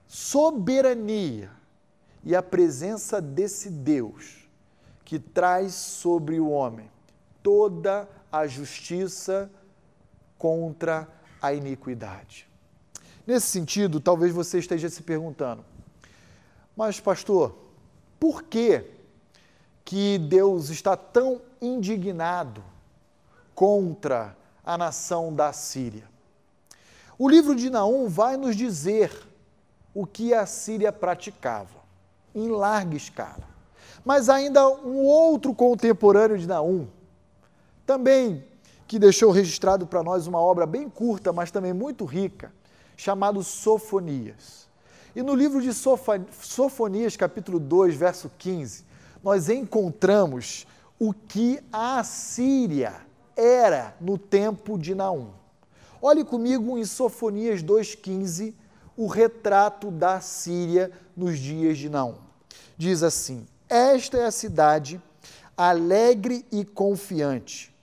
soberania 0.07 1.51
e 2.23 2.35
a 2.35 2.41
presença 2.41 3.21
desse 3.21 3.69
Deus 3.69 4.49
que 5.05 5.19
traz 5.19 5.75
sobre 5.75 6.39
o 6.39 6.49
homem 6.49 6.89
toda 7.43 8.09
a 8.31 8.47
justiça 8.47 9.47
contra 10.39 11.07
a 11.39 11.53
iniquidade. 11.53 12.49
Nesse 13.27 13.45
sentido, 13.45 13.99
talvez 13.99 14.33
você 14.33 14.57
esteja 14.57 14.89
se 14.89 15.03
perguntando, 15.03 15.63
mas 16.75 16.99
pastor, 16.99 17.66
por 18.19 18.43
que 18.43 18.83
que 19.83 20.17
Deus 20.17 20.69
está 20.69 20.97
tão 20.97 21.41
indignado 21.61 22.63
contra 23.55 24.35
a 24.63 24.77
nação 24.77 25.33
da 25.33 25.53
Síria? 25.53 26.03
O 27.17 27.27
livro 27.27 27.55
de 27.55 27.69
Naum 27.69 28.07
vai 28.07 28.37
nos 28.37 28.55
dizer 28.55 29.11
o 29.93 30.05
que 30.05 30.33
a 30.33 30.45
Síria 30.45 30.91
praticava, 30.91 31.79
em 32.35 32.49
larga 32.49 32.95
escala. 32.95 33.47
Mas 34.05 34.29
ainda 34.29 34.67
um 34.69 35.03
outro 35.03 35.53
contemporâneo 35.53 36.37
de 36.37 36.47
Naum, 36.47 36.87
também 37.85 38.45
que 38.87 38.99
deixou 38.99 39.31
registrado 39.31 39.87
para 39.87 40.03
nós 40.03 40.27
uma 40.27 40.39
obra 40.39 40.65
bem 40.65 40.89
curta, 40.89 41.33
mas 41.33 41.49
também 41.51 41.73
muito 41.73 42.05
rica, 42.05 42.53
chamado 42.95 43.43
Sofonias. 43.43 44.66
E 45.17 45.23
no 45.23 45.33
livro 45.33 45.59
de 45.59 45.71
Sofonias, 45.73 47.17
capítulo 47.17 47.59
2, 47.59 47.95
verso 47.95 48.29
15, 48.37 48.85
nós 49.23 49.49
encontramos 49.49 50.67
o 50.99 51.11
que 51.11 51.59
a 51.73 52.03
Síria 52.03 52.97
era 53.35 53.95
no 53.99 54.15
tempo 54.15 54.77
de 54.77 54.93
Naum. 54.93 55.29
Olhe 55.99 56.23
comigo 56.23 56.77
em 56.77 56.85
Sofonias 56.85 57.63
2,15, 57.63 58.53
o 58.95 59.07
retrato 59.07 59.89
da 59.89 60.21
Síria 60.21 60.91
nos 61.15 61.39
dias 61.39 61.79
de 61.79 61.89
Naum. 61.89 62.17
Diz 62.77 63.01
assim: 63.01 63.47
Esta 63.67 64.19
é 64.19 64.25
a 64.27 64.31
cidade 64.31 65.01
alegre 65.57 66.45
e 66.51 66.63
confiante 66.63 67.75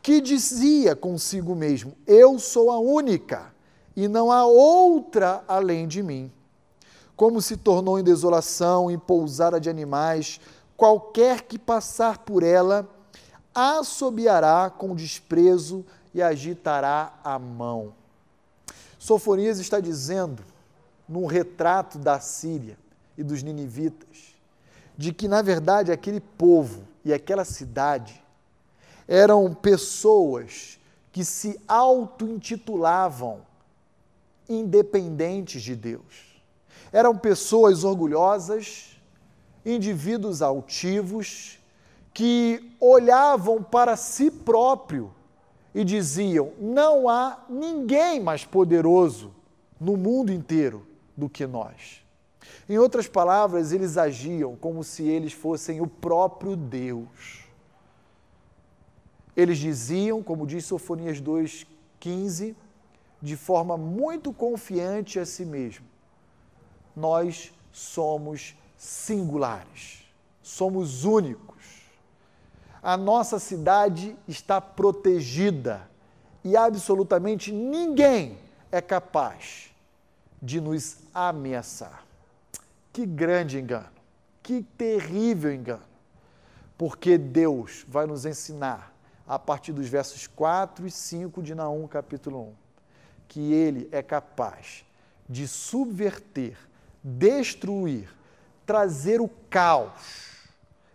que 0.00 0.20
dizia 0.20 0.94
consigo 0.94 1.52
mesmo: 1.56 1.96
Eu 2.06 2.38
sou 2.38 2.70
a 2.70 2.78
única 2.78 3.52
e 3.96 4.06
não 4.06 4.30
há 4.30 4.46
outra 4.46 5.42
além 5.48 5.88
de 5.88 6.00
mim. 6.00 6.30
Como 7.16 7.40
se 7.40 7.56
tornou 7.56 7.98
em 7.98 8.04
desolação, 8.04 8.90
em 8.90 8.98
pousada 8.98 9.58
de 9.58 9.70
animais, 9.70 10.38
qualquer 10.76 11.42
que 11.42 11.58
passar 11.58 12.18
por 12.18 12.42
ela 12.42 12.88
assobiará 13.54 14.68
com 14.68 14.94
desprezo 14.94 15.84
e 16.12 16.20
agitará 16.20 17.14
a 17.24 17.38
mão. 17.38 17.94
Sofonias 18.98 19.58
está 19.58 19.80
dizendo, 19.80 20.42
num 21.08 21.26
retrato 21.26 21.98
da 21.98 22.20
Síria 22.20 22.76
e 23.16 23.22
dos 23.22 23.42
ninivitas, 23.42 24.34
de 24.96 25.12
que, 25.12 25.28
na 25.28 25.40
verdade, 25.40 25.92
aquele 25.92 26.20
povo 26.20 26.82
e 27.04 27.12
aquela 27.12 27.44
cidade 27.44 28.22
eram 29.08 29.54
pessoas 29.54 30.78
que 31.12 31.24
se 31.24 31.58
auto-intitulavam 31.66 33.40
independentes 34.48 35.62
de 35.62 35.74
Deus. 35.74 36.25
Eram 36.92 37.16
pessoas 37.16 37.84
orgulhosas, 37.84 39.00
indivíduos 39.64 40.42
altivos, 40.42 41.58
que 42.14 42.74
olhavam 42.80 43.62
para 43.62 43.96
si 43.96 44.30
próprio 44.30 45.12
e 45.74 45.84
diziam: 45.84 46.52
não 46.58 47.08
há 47.08 47.44
ninguém 47.48 48.18
mais 48.18 48.44
poderoso 48.44 49.34
no 49.78 49.96
mundo 49.96 50.32
inteiro 50.32 50.86
do 51.16 51.28
que 51.28 51.46
nós. 51.46 52.02
Em 52.68 52.78
outras 52.78 53.06
palavras, 53.06 53.72
eles 53.72 53.96
agiam 53.96 54.56
como 54.56 54.82
se 54.82 55.06
eles 55.06 55.32
fossem 55.32 55.80
o 55.80 55.86
próprio 55.86 56.56
Deus. 56.56 57.44
Eles 59.36 59.58
diziam, 59.58 60.22
como 60.22 60.46
diz 60.46 60.64
Sofonias 60.64 61.20
2,15, 61.20 62.54
de 63.20 63.36
forma 63.36 63.76
muito 63.76 64.32
confiante 64.32 65.18
a 65.18 65.26
si 65.26 65.44
mesmo: 65.44 65.84
Nós 66.96 67.52
somos 67.70 68.56
singulares, 68.76 70.02
somos 70.42 71.04
únicos. 71.04 71.56
A 72.82 72.96
nossa 72.96 73.38
cidade 73.38 74.16
está 74.26 74.60
protegida 74.60 75.88
e 76.42 76.56
absolutamente 76.56 77.52
ninguém 77.52 78.38
é 78.72 78.80
capaz 78.80 79.70
de 80.40 80.60
nos 80.60 80.98
ameaçar. 81.12 82.04
Que 82.92 83.04
grande 83.04 83.58
engano, 83.58 83.90
que 84.42 84.62
terrível 84.62 85.52
engano, 85.52 85.84
porque 86.78 87.18
Deus 87.18 87.84
vai 87.88 88.06
nos 88.06 88.24
ensinar 88.24 88.94
a 89.26 89.38
partir 89.38 89.72
dos 89.72 89.88
versos 89.88 90.26
4 90.26 90.86
e 90.86 90.90
5 90.90 91.42
de 91.42 91.54
Naum, 91.54 91.86
capítulo 91.88 92.40
1, 92.40 92.52
que 93.28 93.52
ele 93.52 93.88
é 93.90 94.02
capaz 94.02 94.84
de 95.28 95.48
subverter, 95.48 96.56
destruir, 97.08 98.08
trazer 98.66 99.20
o 99.20 99.28
caos, 99.48 100.48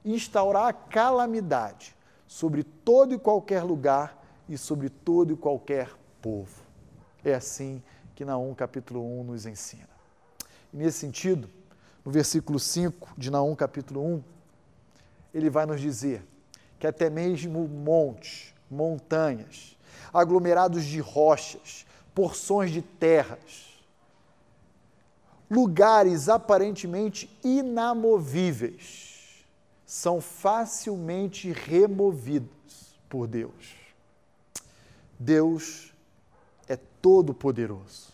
instaurar 0.04 0.68
a 0.68 0.74
calamidade 0.74 1.96
sobre 2.28 2.64
todo 2.64 3.14
e 3.14 3.20
qualquer 3.20 3.64
lugar 3.64 4.22
e 4.50 4.58
sobre 4.58 4.90
todo 4.90 5.32
e 5.32 5.38
qualquer 5.38 5.90
povo. 6.22 6.62
É 7.24 7.34
assim 7.34 7.82
que 8.14 8.26
Naum 8.26 8.54
capítulo 8.54 9.02
1 9.22 9.24
nos 9.24 9.46
ensina. 9.46 9.90
E 10.74 10.78
nesse 10.78 11.00
sentido, 11.00 11.50
no 12.04 12.12
versículo 12.12 12.60
5 12.60 13.14
de 13.18 13.32
Naum 13.32 13.56
capítulo 13.56 14.06
1, 14.06 14.24
ele 15.34 15.50
vai 15.50 15.66
nos 15.66 15.80
dizer 15.80 16.26
que 16.78 16.86
até 16.86 17.10
mesmo 17.10 17.68
montes, 17.70 18.54
montanhas, 18.70 19.78
aglomerados 20.14 20.84
de 20.84 21.00
rochas, 21.00 21.86
porções 22.14 22.72
de 22.72 22.82
terras, 22.82 23.71
lugares 25.52 26.30
aparentemente 26.30 27.30
inamovíveis, 27.44 29.44
são 29.86 30.22
facilmente 30.22 31.52
removidos 31.52 32.98
por 33.10 33.28
Deus. 33.28 33.76
Deus 35.20 35.94
é 36.70 36.78
todo-poderoso. 37.02 38.14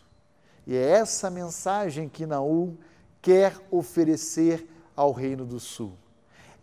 E 0.65 0.76
é 0.76 0.82
essa 0.82 1.30
mensagem 1.30 2.10
que 2.10 2.26
Naú 2.26 2.76
quer 3.21 3.56
oferecer 3.69 4.67
ao 4.95 5.12
Reino 5.12 5.45
do 5.45 5.60
Sul. 5.60 5.93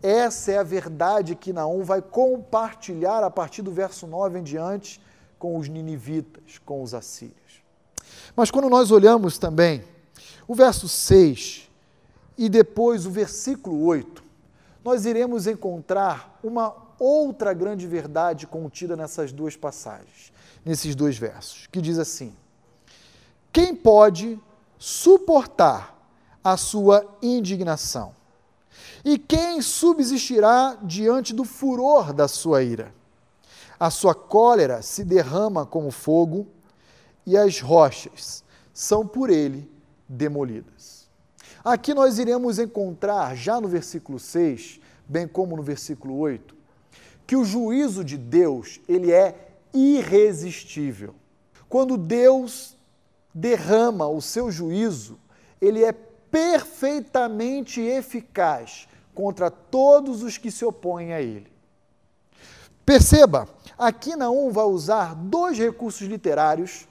Essa 0.02 0.50
é 0.50 0.58
a 0.58 0.64
verdade 0.64 1.36
que 1.36 1.52
Naum 1.52 1.84
vai 1.84 2.02
compartilhar 2.02 3.22
a 3.22 3.30
partir 3.30 3.62
do 3.62 3.70
verso 3.70 4.08
9 4.08 4.40
em 4.40 4.42
diante 4.42 5.00
com 5.38 5.56
os 5.56 5.68
ninivitas, 5.68 6.58
com 6.58 6.82
os 6.82 6.92
assírios. 6.92 7.62
Mas 8.34 8.50
quando 8.50 8.68
nós 8.68 8.90
olhamos 8.90 9.38
também 9.38 9.93
o 10.46 10.54
verso 10.54 10.88
6 10.88 11.70
e 12.36 12.48
depois 12.48 13.06
o 13.06 13.10
versículo 13.10 13.84
8, 13.84 14.22
nós 14.84 15.06
iremos 15.06 15.46
encontrar 15.46 16.38
uma 16.42 16.74
outra 16.98 17.52
grande 17.54 17.86
verdade 17.86 18.46
contida 18.46 18.96
nessas 18.96 19.32
duas 19.32 19.56
passagens, 19.56 20.32
nesses 20.64 20.94
dois 20.94 21.16
versos, 21.16 21.66
que 21.68 21.80
diz 21.80 21.98
assim: 21.98 22.34
Quem 23.52 23.74
pode 23.74 24.38
suportar 24.78 25.96
a 26.42 26.56
sua 26.56 27.06
indignação? 27.22 28.14
E 29.04 29.18
quem 29.18 29.62
subsistirá 29.62 30.76
diante 30.82 31.32
do 31.32 31.44
furor 31.44 32.12
da 32.12 32.28
sua 32.28 32.62
ira? 32.62 32.92
A 33.78 33.90
sua 33.90 34.14
cólera 34.14 34.82
se 34.82 35.04
derrama 35.04 35.64
como 35.64 35.90
fogo, 35.90 36.46
e 37.26 37.36
as 37.36 37.60
rochas 37.60 38.44
são 38.72 39.06
por 39.06 39.30
ele 39.30 39.70
demolidas. 40.08 41.08
Aqui 41.64 41.94
nós 41.94 42.18
iremos 42.18 42.58
encontrar, 42.58 43.34
já 43.36 43.60
no 43.60 43.68
versículo 43.68 44.18
6, 44.18 44.80
bem 45.06 45.26
como 45.26 45.56
no 45.56 45.62
versículo 45.62 46.18
8, 46.18 46.54
que 47.26 47.36
o 47.36 47.44
juízo 47.44 48.04
de 48.04 48.16
Deus, 48.18 48.80
ele 48.88 49.12
é 49.12 49.52
irresistível. 49.72 51.14
Quando 51.68 51.96
Deus 51.96 52.76
derrama 53.34 54.06
o 54.06 54.20
seu 54.20 54.50
juízo, 54.50 55.18
ele 55.60 55.82
é 55.82 55.92
perfeitamente 55.92 57.80
eficaz 57.80 58.86
contra 59.14 59.50
todos 59.50 60.22
os 60.22 60.36
que 60.36 60.50
se 60.50 60.64
opõem 60.64 61.12
a 61.12 61.22
ele. 61.22 61.52
Perceba, 62.84 63.48
aqui 63.78 64.14
Naum 64.14 64.50
vai 64.50 64.64
usar 64.66 65.14
dois 65.14 65.58
recursos 65.58 66.06
literários 66.06 66.86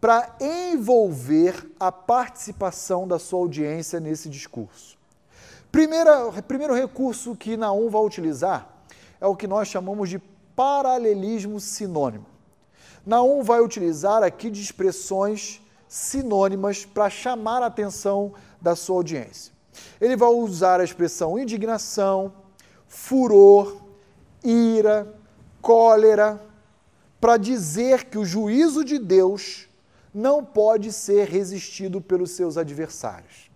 para 0.00 0.36
envolver 0.40 1.70
a 1.78 1.90
participação 1.90 3.06
da 3.06 3.18
sua 3.18 3.40
audiência 3.40 3.98
nesse 3.98 4.28
discurso. 4.28 4.96
Primeira, 5.72 6.30
primeiro 6.42 6.74
recurso 6.74 7.34
que 7.34 7.56
Naum 7.56 7.90
vai 7.90 8.02
utilizar 8.02 8.68
é 9.20 9.26
o 9.26 9.36
que 9.36 9.46
nós 9.46 9.68
chamamos 9.68 10.08
de 10.08 10.18
paralelismo 10.54 11.60
sinônimo. 11.60 12.26
Naum 13.04 13.42
vai 13.42 13.60
utilizar 13.60 14.22
aqui 14.22 14.50
de 14.50 14.62
expressões 14.62 15.60
sinônimas 15.88 16.84
para 16.84 17.10
chamar 17.10 17.62
a 17.62 17.66
atenção 17.66 18.32
da 18.60 18.76
sua 18.76 18.96
audiência. 18.96 19.52
Ele 20.00 20.16
vai 20.16 20.28
usar 20.28 20.80
a 20.80 20.84
expressão 20.84 21.38
indignação, 21.38 22.32
furor, 22.86 23.82
ira, 24.44 25.12
cólera, 25.60 26.40
para 27.20 27.36
dizer 27.36 28.04
que 28.04 28.18
o 28.18 28.24
juízo 28.24 28.84
de 28.84 28.98
Deus 28.98 29.67
não 30.14 30.44
pode 30.44 30.92
ser 30.92 31.28
resistido 31.28 32.00
pelos 32.00 32.32
seus 32.32 32.56
adversários. 32.56 33.50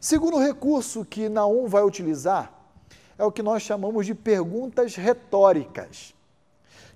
Segundo 0.00 0.38
recurso 0.38 1.04
que 1.04 1.28
Naum 1.28 1.66
vai 1.66 1.82
utilizar 1.82 2.52
é 3.18 3.24
o 3.24 3.32
que 3.32 3.42
nós 3.42 3.62
chamamos 3.62 4.06
de 4.06 4.14
perguntas 4.14 4.94
retóricas, 4.94 6.14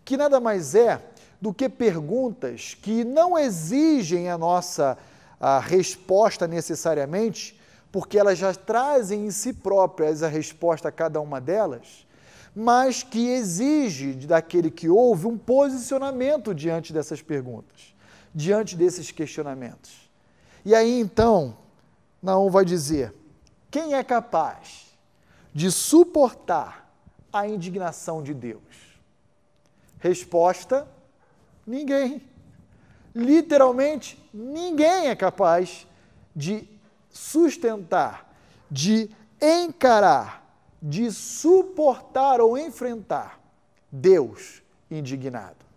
que 0.05 0.17
nada 0.17 0.39
mais 0.39 0.75
é 0.75 1.03
do 1.41 1.53
que 1.53 1.69
perguntas 1.69 2.77
que 2.81 3.03
não 3.03 3.37
exigem 3.37 4.31
a 4.31 4.39
nossa 4.39 4.97
a 5.43 5.59
resposta 5.59 6.47
necessariamente, 6.47 7.61
porque 7.91 8.17
elas 8.17 8.39
já 8.39 8.55
trazem 8.55 9.27
em 9.27 9.31
si 9.33 9.53
próprias 9.53 10.23
a 10.23 10.29
resposta 10.29 10.89
a 10.89 10.93
cada 10.93 11.21
uma 11.21 11.41
delas, 11.41 12.07
mas 12.55 13.03
que 13.03 13.29
exige 13.29 14.13
daquele 14.13 14.71
que 14.71 14.89
ouve 14.89 15.27
um 15.27 15.37
posicionamento 15.37 16.55
diante 16.55 16.93
dessas 16.93 17.21
perguntas, 17.21 17.93
diante 18.35 18.77
desses 18.77 19.11
questionamentos. 19.11 20.11
E 20.65 20.75
aí 20.75 21.01
então, 21.01 21.57
Naum 22.23 22.51
vai 22.51 22.65
dizer: 22.65 23.15
quem 23.71 23.95
é 23.95 24.03
capaz 24.03 24.87
de 25.53 25.71
suportar 25.71 26.91
a 27.33 27.47
indignação 27.47 28.23
de 28.23 28.33
Deus? 28.33 28.63
Resposta: 29.99 30.87
ninguém. 31.67 32.23
Literalmente, 33.15 34.19
ninguém 34.33 35.09
é 35.09 35.15
capaz 35.15 35.87
de 36.35 36.67
sustentar, 37.11 38.35
de 38.71 39.11
encarar, 39.41 40.57
de 40.81 41.13
suportar 41.13 42.41
ou 42.41 42.57
enfrentar 42.57 43.39
Deus 43.91 44.63
indignado. 44.91 45.72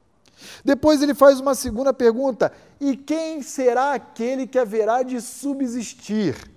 Depois 0.63 1.01
ele 1.01 1.13
faz 1.13 1.39
uma 1.39 1.55
segunda 1.55 1.93
pergunta: 1.93 2.51
e 2.79 2.95
quem 2.95 3.41
será 3.41 3.93
aquele 3.93 4.47
que 4.47 4.59
haverá 4.59 5.03
de 5.03 5.21
subsistir 5.21 6.51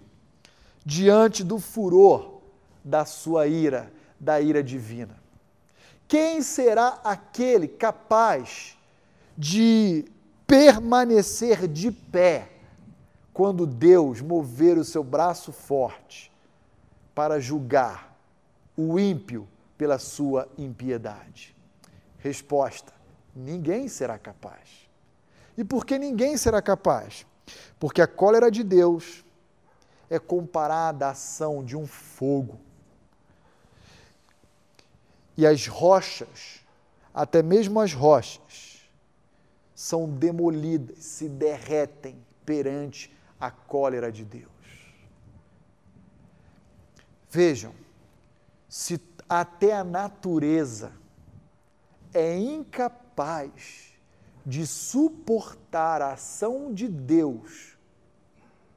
diante 0.84 1.44
do 1.44 1.58
furor 1.58 2.40
da 2.84 3.04
sua 3.04 3.46
ira, 3.46 3.92
da 4.18 4.40
ira 4.40 4.62
divina? 4.62 5.16
Quem 6.06 6.40
será 6.42 7.00
aquele 7.04 7.68
capaz 7.68 8.76
de 9.36 10.06
permanecer 10.46 11.68
de 11.68 11.92
pé 11.92 12.50
quando 13.32 13.66
Deus 13.66 14.20
mover 14.20 14.78
o 14.78 14.84
seu 14.84 15.04
braço 15.04 15.52
forte 15.52 16.32
para 17.14 17.38
julgar 17.38 18.16
o 18.76 18.98
ímpio 18.98 19.46
pela 19.76 19.98
sua 19.98 20.48
impiedade? 20.56 21.54
Resposta: 22.18 22.97
ninguém 23.38 23.88
será 23.88 24.18
capaz. 24.18 24.88
E 25.56 25.64
por 25.64 25.86
que 25.86 25.98
ninguém 25.98 26.36
será 26.36 26.60
capaz? 26.60 27.26
Porque 27.78 28.02
a 28.02 28.06
cólera 28.06 28.50
de 28.50 28.62
Deus 28.62 29.24
é 30.10 30.18
comparada 30.18 31.06
à 31.06 31.10
ação 31.10 31.64
de 31.64 31.76
um 31.76 31.86
fogo. 31.86 32.58
E 35.36 35.46
as 35.46 35.66
rochas, 35.66 36.60
até 37.14 37.42
mesmo 37.42 37.80
as 37.80 37.92
rochas, 37.92 38.88
são 39.74 40.08
demolidas, 40.08 41.04
se 41.04 41.28
derretem 41.28 42.18
perante 42.44 43.16
a 43.38 43.50
cólera 43.50 44.10
de 44.10 44.24
Deus. 44.24 44.48
Vejam, 47.30 47.72
se 48.68 49.00
até 49.28 49.72
a 49.72 49.84
natureza 49.84 50.92
é 52.12 52.36
incapaz 52.36 53.07
de 54.44 54.66
suportar 54.66 56.00
a 56.00 56.12
ação 56.12 56.72
de 56.72 56.88
Deus 56.88 57.76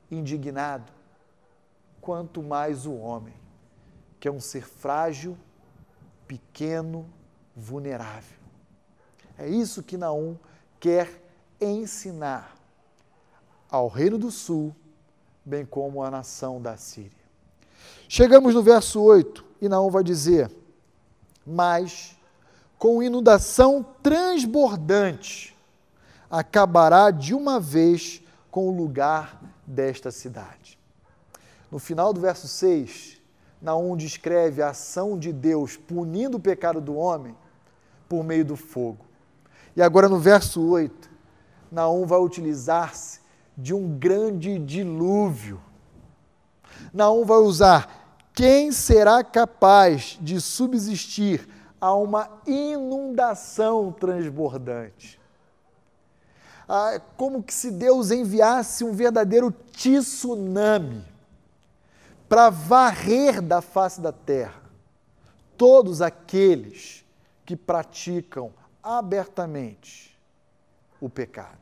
indignado, 0.09 0.91
quanto 2.01 2.43
mais 2.43 2.85
o 2.85 2.93
homem, 2.93 3.33
que 4.19 4.27
é 4.27 4.31
um 4.31 4.39
ser 4.39 4.65
frágil, 4.65 5.37
pequeno, 6.27 7.09
vulnerável. 7.55 8.37
É 9.37 9.47
isso 9.47 9.81
que 9.81 9.97
Naum 9.97 10.37
quer 10.79 11.21
ensinar 11.59 12.55
ao 13.69 13.87
Reino 13.87 14.17
do 14.17 14.29
Sul, 14.29 14.75
bem 15.45 15.65
como 15.65 16.03
à 16.03 16.11
nação 16.11 16.61
da 16.61 16.75
Síria. 16.75 17.21
Chegamos 18.09 18.53
no 18.53 18.61
verso 18.61 19.01
8 19.01 19.45
e 19.61 19.69
Naum 19.69 19.89
vai 19.89 20.03
dizer: 20.03 20.51
Mas 21.45 22.17
com 22.81 23.03
inundação 23.03 23.85
transbordante 24.01 25.55
acabará 26.31 27.11
de 27.11 27.31
uma 27.31 27.59
vez 27.59 28.23
com 28.49 28.67
o 28.69 28.75
lugar 28.75 29.39
desta 29.67 30.09
cidade. 30.09 30.79
No 31.69 31.77
final 31.77 32.11
do 32.11 32.19
verso 32.19 32.47
6, 32.47 33.21
Naum 33.61 33.95
descreve 33.95 34.63
a 34.63 34.69
ação 34.69 35.15
de 35.15 35.31
Deus 35.31 35.77
punindo 35.77 36.37
o 36.37 36.39
pecado 36.39 36.81
do 36.81 36.95
homem 36.95 37.37
por 38.09 38.23
meio 38.23 38.43
do 38.43 38.55
fogo. 38.55 39.05
E 39.75 39.81
agora 39.83 40.09
no 40.09 40.17
verso 40.17 40.59
8, 40.67 41.07
Naum 41.71 42.07
vai 42.07 42.19
utilizar-se 42.19 43.19
de 43.55 43.75
um 43.75 43.95
grande 43.95 44.57
dilúvio. 44.57 45.61
Naum 46.91 47.25
vai 47.25 47.37
usar 47.37 48.17
quem 48.33 48.71
será 48.71 49.23
capaz 49.23 50.17
de 50.19 50.41
subsistir 50.41 51.47
a 51.81 51.93
uma 51.95 52.29
inundação 52.45 53.91
transbordante 53.91 55.19
ah, 56.73 57.01
como 57.17 57.43
que 57.43 57.53
se 57.53 57.69
Deus 57.69 58.11
enviasse 58.11 58.85
um 58.85 58.93
verdadeiro 58.93 59.51
tsunami 59.73 61.03
para 62.29 62.49
varrer 62.49 63.41
da 63.41 63.61
face 63.61 63.99
da 63.99 64.13
terra 64.13 64.61
todos 65.57 66.01
aqueles 66.01 67.05
que 67.45 67.57
praticam 67.57 68.53
abertamente 68.81 70.17
o 71.01 71.09
pecado. 71.09 71.59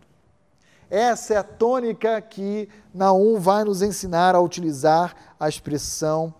Essa 0.92 1.34
é 1.34 1.38
a 1.38 1.44
tônica 1.44 2.22
que 2.22 2.70
Naum 2.94 3.40
vai 3.40 3.64
nos 3.64 3.82
ensinar 3.82 4.36
a 4.36 4.40
utilizar 4.40 5.34
a 5.40 5.50
expressão 5.50 6.32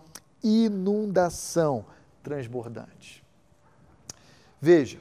inundação 0.44 1.84
transbordante. 2.22 3.24
Veja, 4.60 4.98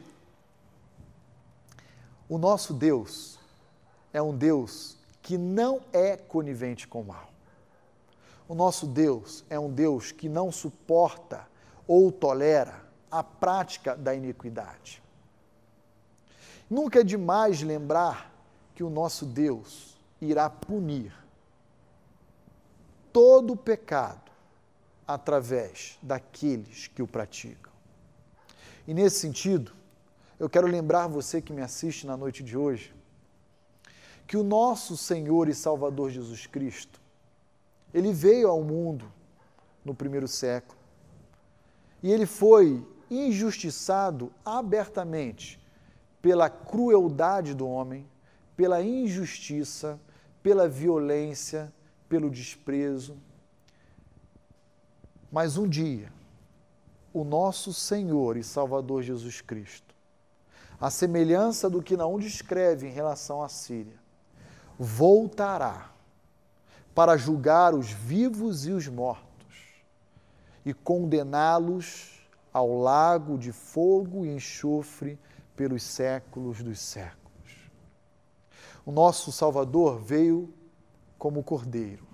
o 2.29 2.37
nosso 2.37 2.73
Deus 2.73 3.37
é 4.13 4.21
um 4.21 4.35
Deus 4.35 4.97
que 5.21 5.37
não 5.37 5.81
é 5.91 6.15
conivente 6.15 6.87
com 6.87 7.01
o 7.01 7.05
mal. 7.05 7.29
O 8.47 8.55
nosso 8.55 8.87
Deus 8.87 9.43
é 9.49 9.59
um 9.59 9.71
Deus 9.71 10.11
que 10.11 10.29
não 10.29 10.51
suporta 10.51 11.47
ou 11.85 12.11
tolera 12.11 12.83
a 13.11 13.23
prática 13.23 13.95
da 13.95 14.15
iniquidade. 14.15 15.03
Nunca 16.69 17.01
é 17.01 17.03
demais 17.03 17.61
lembrar 17.61 18.31
que 18.75 18.83
o 18.83 18.89
nosso 18.89 19.25
Deus 19.25 19.99
irá 20.21 20.49
punir 20.49 21.13
todo 23.11 23.53
o 23.53 23.57
pecado 23.57 24.31
através 25.07 25.97
daqueles 26.01 26.87
que 26.87 27.01
o 27.01 27.07
praticam. 27.07 27.68
E 28.89 28.93
nesse 28.95 29.19
sentido, 29.19 29.71
eu 30.39 30.49
quero 30.49 30.65
lembrar 30.65 31.05
você 31.05 31.39
que 31.39 31.53
me 31.53 31.61
assiste 31.61 32.07
na 32.07 32.17
noite 32.17 32.41
de 32.41 32.57
hoje 32.57 32.91
que 34.25 34.35
o 34.35 34.41
nosso 34.41 34.97
Senhor 34.97 35.47
e 35.47 35.53
Salvador 35.53 36.09
Jesus 36.09 36.47
Cristo, 36.47 36.99
ele 37.93 38.11
veio 38.11 38.47
ao 38.49 38.63
mundo 38.63 39.05
no 39.85 39.93
primeiro 39.93 40.27
século 40.27 40.75
e 42.01 42.11
ele 42.11 42.25
foi 42.25 42.83
injustiçado 43.11 44.33
abertamente 44.43 45.59
pela 46.19 46.49
crueldade 46.49 47.53
do 47.53 47.67
homem, 47.67 48.07
pela 48.57 48.81
injustiça, 48.81 49.99
pela 50.41 50.67
violência, 50.67 51.71
pelo 52.09 52.27
desprezo. 52.27 53.15
Mas 55.31 55.57
um 55.57 55.67
dia, 55.67 56.11
o 57.13 57.23
nosso 57.23 57.73
Senhor 57.73 58.37
e 58.37 58.43
Salvador 58.43 59.01
Jesus 59.01 59.41
Cristo, 59.41 59.95
a 60.79 60.89
semelhança 60.89 61.69
do 61.69 61.81
que 61.81 61.97
Naum 61.97 62.19
descreve 62.19 62.87
em 62.87 62.91
relação 62.91 63.43
à 63.43 63.49
Síria, 63.49 63.99
voltará 64.77 65.91
para 66.95 67.17
julgar 67.17 67.73
os 67.73 67.91
vivos 67.91 68.65
e 68.65 68.71
os 68.71 68.87
mortos 68.87 69.25
e 70.65 70.73
condená-los 70.73 72.19
ao 72.53 72.79
lago 72.79 73.37
de 73.37 73.51
fogo 73.51 74.25
e 74.25 74.29
enxofre 74.29 75.19
pelos 75.55 75.83
séculos 75.83 76.63
dos 76.63 76.79
séculos. 76.79 77.19
O 78.85 78.91
nosso 78.91 79.31
Salvador 79.31 79.99
veio 79.99 80.53
como 81.17 81.43
cordeiro, 81.43 82.07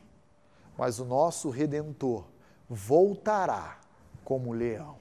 mas 0.78 1.00
o 1.00 1.06
nosso 1.06 1.50
redentor 1.50 2.26
voltará 2.68 3.80
como 4.26 4.52
leão. 4.52 4.98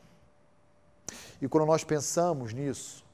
E 1.43 1.49
quando 1.49 1.67
nós 1.67 1.83
pensamos 1.83 2.53
nisso, 2.53 3.05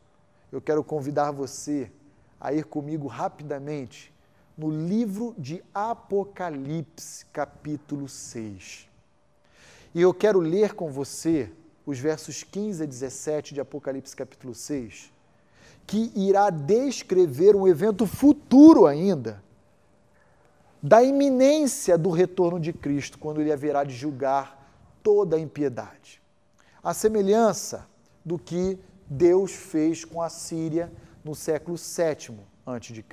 eu 0.52 0.60
quero 0.60 0.84
convidar 0.84 1.30
você 1.30 1.90
a 2.38 2.52
ir 2.52 2.64
comigo 2.64 3.06
rapidamente 3.06 4.12
no 4.58 4.70
livro 4.70 5.34
de 5.38 5.62
Apocalipse, 5.72 7.24
capítulo 7.26 8.08
6. 8.08 8.88
E 9.94 10.02
eu 10.02 10.12
quero 10.12 10.40
ler 10.40 10.74
com 10.74 10.90
você 10.90 11.50
os 11.86 11.98
versos 11.98 12.42
15 12.42 12.82
a 12.82 12.86
17 12.86 13.54
de 13.54 13.60
Apocalipse, 13.60 14.14
capítulo 14.14 14.54
6, 14.54 15.12
que 15.86 16.12
irá 16.14 16.50
descrever 16.50 17.56
um 17.56 17.66
evento 17.66 18.06
futuro 18.06 18.86
ainda, 18.86 19.42
da 20.82 21.02
iminência 21.02 21.96
do 21.96 22.10
retorno 22.10 22.60
de 22.60 22.72
Cristo, 22.72 23.18
quando 23.18 23.40
ele 23.40 23.52
haverá 23.52 23.84
de 23.84 23.94
julgar 23.94 24.59
toda 25.02 25.36
a 25.36 25.40
impiedade. 25.40 26.20
A 26.82 26.94
semelhança 26.94 27.86
do 28.24 28.38
que 28.38 28.78
Deus 29.08 29.52
fez 29.52 30.04
com 30.04 30.22
a 30.22 30.28
Síria 30.28 30.92
no 31.24 31.34
século 31.34 31.76
VII 31.76 32.38
a.C. 32.66 33.04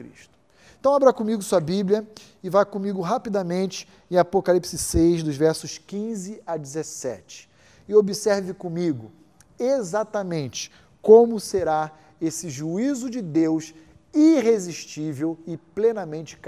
Então, 0.79 0.93
abra 0.93 1.11
comigo 1.11 1.41
sua 1.41 1.59
Bíblia 1.59 2.07
e 2.43 2.49
vá 2.49 2.63
comigo 2.63 3.01
rapidamente 3.01 3.87
em 4.09 4.17
Apocalipse 4.17 4.77
6, 4.77 5.23
dos 5.23 5.35
versos 5.35 5.77
15 5.77 6.41
a 6.45 6.55
17. 6.55 7.49
E 7.87 7.95
observe 7.95 8.53
comigo 8.53 9.11
exatamente 9.59 10.71
como 11.01 11.39
será 11.39 11.91
esse 12.21 12.49
juízo 12.49 13.09
de 13.09 13.21
Deus 13.21 13.73
irresistível 14.13 15.37
e 15.45 15.57
plenamente 15.57 16.39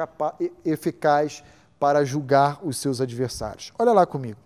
eficaz 0.65 1.43
para 1.79 2.03
julgar 2.03 2.59
os 2.65 2.77
seus 2.77 2.99
adversários. 3.01 3.71
Olha 3.77 3.93
lá 3.93 4.05
comigo. 4.05 4.37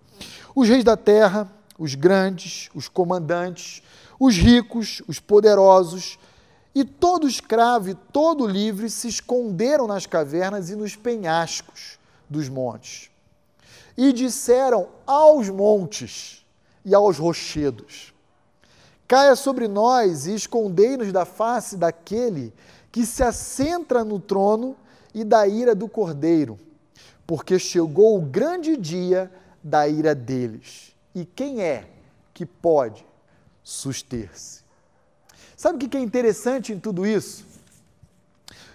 Os 0.54 0.68
reis 0.68 0.84
da 0.84 0.96
terra, 0.96 1.50
os 1.78 1.94
grandes, 1.94 2.68
os 2.74 2.88
comandantes, 2.88 3.82
os 4.18 4.36
ricos, 4.36 5.02
os 5.08 5.18
poderosos, 5.18 6.18
e 6.74 6.84
todo 6.84 7.28
escravo 7.28 7.90
e 7.90 7.94
todo 7.94 8.46
livre 8.46 8.90
se 8.90 9.06
esconderam 9.06 9.86
nas 9.86 10.06
cavernas 10.06 10.70
e 10.70 10.76
nos 10.76 10.96
penhascos 10.96 11.98
dos 12.28 12.48
montes. 12.48 13.10
E 13.96 14.12
disseram 14.12 14.88
aos 15.06 15.48
montes 15.48 16.44
e 16.84 16.94
aos 16.94 17.16
rochedos: 17.16 18.12
Caia 19.06 19.36
sobre 19.36 19.68
nós 19.68 20.26
e 20.26 20.34
escondei-nos 20.34 21.12
da 21.12 21.24
face 21.24 21.76
daquele 21.76 22.52
que 22.90 23.06
se 23.06 23.22
assenta 23.22 24.04
no 24.04 24.18
trono 24.18 24.76
e 25.14 25.22
da 25.22 25.46
ira 25.46 25.76
do 25.76 25.88
cordeiro, 25.88 26.58
porque 27.24 27.56
chegou 27.58 28.18
o 28.18 28.22
grande 28.22 28.76
dia 28.76 29.30
da 29.64 29.88
ira 29.88 30.14
deles. 30.14 30.94
E 31.14 31.24
quem 31.24 31.62
é 31.62 31.88
que 32.34 32.44
pode 32.44 33.06
suster-se? 33.62 34.62
Sabe 35.56 35.82
o 35.82 35.88
que 35.88 35.96
é 35.96 36.00
interessante 36.00 36.72
em 36.72 36.78
tudo 36.78 37.06
isso? 37.06 37.46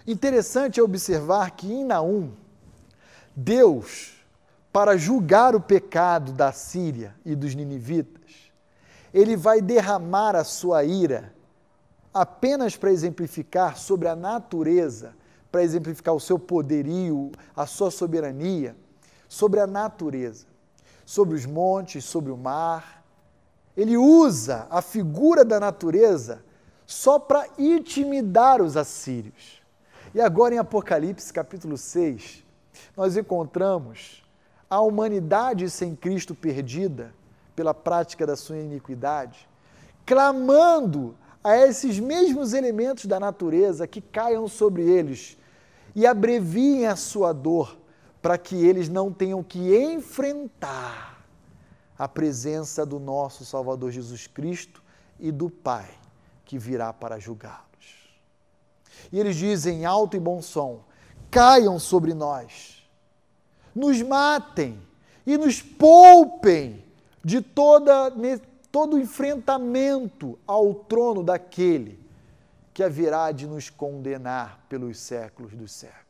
Interessante 0.08 0.80
é 0.80 0.84
observar 0.84 1.52
que 1.52 1.72
em 1.72 1.86
Naum, 1.86 2.32
Deus, 3.36 4.16
para 4.74 4.98
julgar 4.98 5.56
o 5.56 5.62
pecado 5.62 6.32
da 6.32 6.52
Síria 6.52 7.16
e 7.24 7.36
dos 7.36 7.54
ninivitas, 7.54 8.52
ele 9.14 9.36
vai 9.36 9.62
derramar 9.62 10.36
a 10.36 10.44
sua 10.44 10.84
ira 10.84 11.34
apenas 12.12 12.76
para 12.76 12.92
exemplificar 12.92 13.78
sobre 13.78 14.08
a 14.08 14.16
natureza, 14.16 15.14
para 15.52 15.64
exemplificar 15.64 16.16
o 16.16 16.20
seu 16.20 16.40
poderio, 16.40 17.32
a 17.56 17.68
sua 17.68 17.92
soberania, 17.92 18.76
sobre 19.28 19.60
a 19.60 19.68
natureza, 19.68 20.48
sobre 21.10 21.34
os 21.34 21.44
montes, 21.44 22.06
sobre 22.06 22.32
o 22.32 22.38
mar. 22.38 23.04
Ele 23.76 23.98
usa 23.98 24.68
a 24.70 24.80
figura 24.80 25.44
da 25.44 25.60
natureza 25.60 26.44
só 26.86 27.18
para 27.18 27.48
intimidar 27.58 28.62
os 28.62 28.78
assírios. 28.78 29.60
E 30.14 30.22
agora 30.22 30.54
em 30.54 30.60
Apocalipse 30.60 31.34
capítulo 31.34 31.80
6, 31.80 32.46
nós 32.96 33.18
encontramos 33.18 34.24
a 34.70 34.82
humanidade 34.82 35.68
sem 35.72 35.96
Cristo 35.96 36.36
perdida 36.36 37.12
pela 37.56 37.74
prática 37.74 38.28
da 38.28 38.36
sua 38.36 38.58
iniquidade, 38.58 39.50
clamando 40.06 41.16
a 41.44 41.58
esses 41.58 42.00
mesmos 42.00 42.54
elementos 42.54 43.08
da 43.08 43.20
natureza 43.20 43.88
que 43.88 44.00
caiam 44.00 44.48
sobre 44.48 44.84
eles 44.84 45.40
e 45.96 46.06
abreviem 46.06 46.86
a 46.86 46.96
sua 46.96 47.34
dor, 47.34 47.80
para 48.22 48.38
que 48.38 48.56
eles 48.56 48.90
não 48.90 49.12
tenham 49.12 49.44
que 49.44 49.76
enfrentar 49.76 51.26
a 51.98 52.08
presença 52.08 52.86
do 52.86 53.00
nosso 53.00 53.46
Salvador 53.46 53.92
Jesus 53.92 54.28
Cristo 54.28 54.84
e 55.20 55.32
do 55.32 55.50
Pai 55.50 55.90
que 56.46 56.58
virá 56.58 56.92
para 56.92 57.20
julgá-los. 57.20 58.10
E 59.12 59.20
eles 59.20 59.36
dizem 59.36 59.82
em 59.82 59.86
alto 59.86 60.18
e 60.18 60.20
bom 60.20 60.42
som: 60.42 60.84
caiam 61.30 61.78
sobre 61.78 62.14
nós, 62.14 62.90
nos 63.76 64.02
matem 64.02 64.82
e 65.26 65.38
nos 65.38 65.62
poupem 65.62 66.84
de 67.24 67.42
toda 67.42 68.12
todo 68.72 69.00
enfrentamento 69.00 70.38
ao 70.46 70.74
trono 70.74 71.24
daquele 71.24 72.00
que 72.74 72.84
haverá 72.84 73.32
de 73.32 73.48
nos 73.48 73.70
condenar 73.70 74.66
pelos 74.70 75.00
séculos 75.00 75.54
dos 75.54 75.72
séculos. 75.72 76.09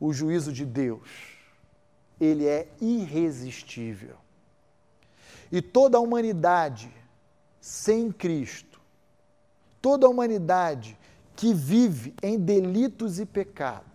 O 0.00 0.12
juízo 0.12 0.52
de 0.52 0.64
Deus, 0.64 1.08
ele 2.18 2.46
é 2.46 2.66
irresistível. 2.80 4.16
E 5.52 5.60
toda 5.60 5.98
a 5.98 6.00
humanidade 6.00 6.90
sem 7.60 8.10
Cristo, 8.10 8.80
toda 9.82 10.06
a 10.06 10.10
humanidade 10.10 10.98
que 11.36 11.52
vive 11.52 12.14
em 12.22 12.38
delitos 12.38 13.20
e 13.20 13.26
pecados, 13.26 13.90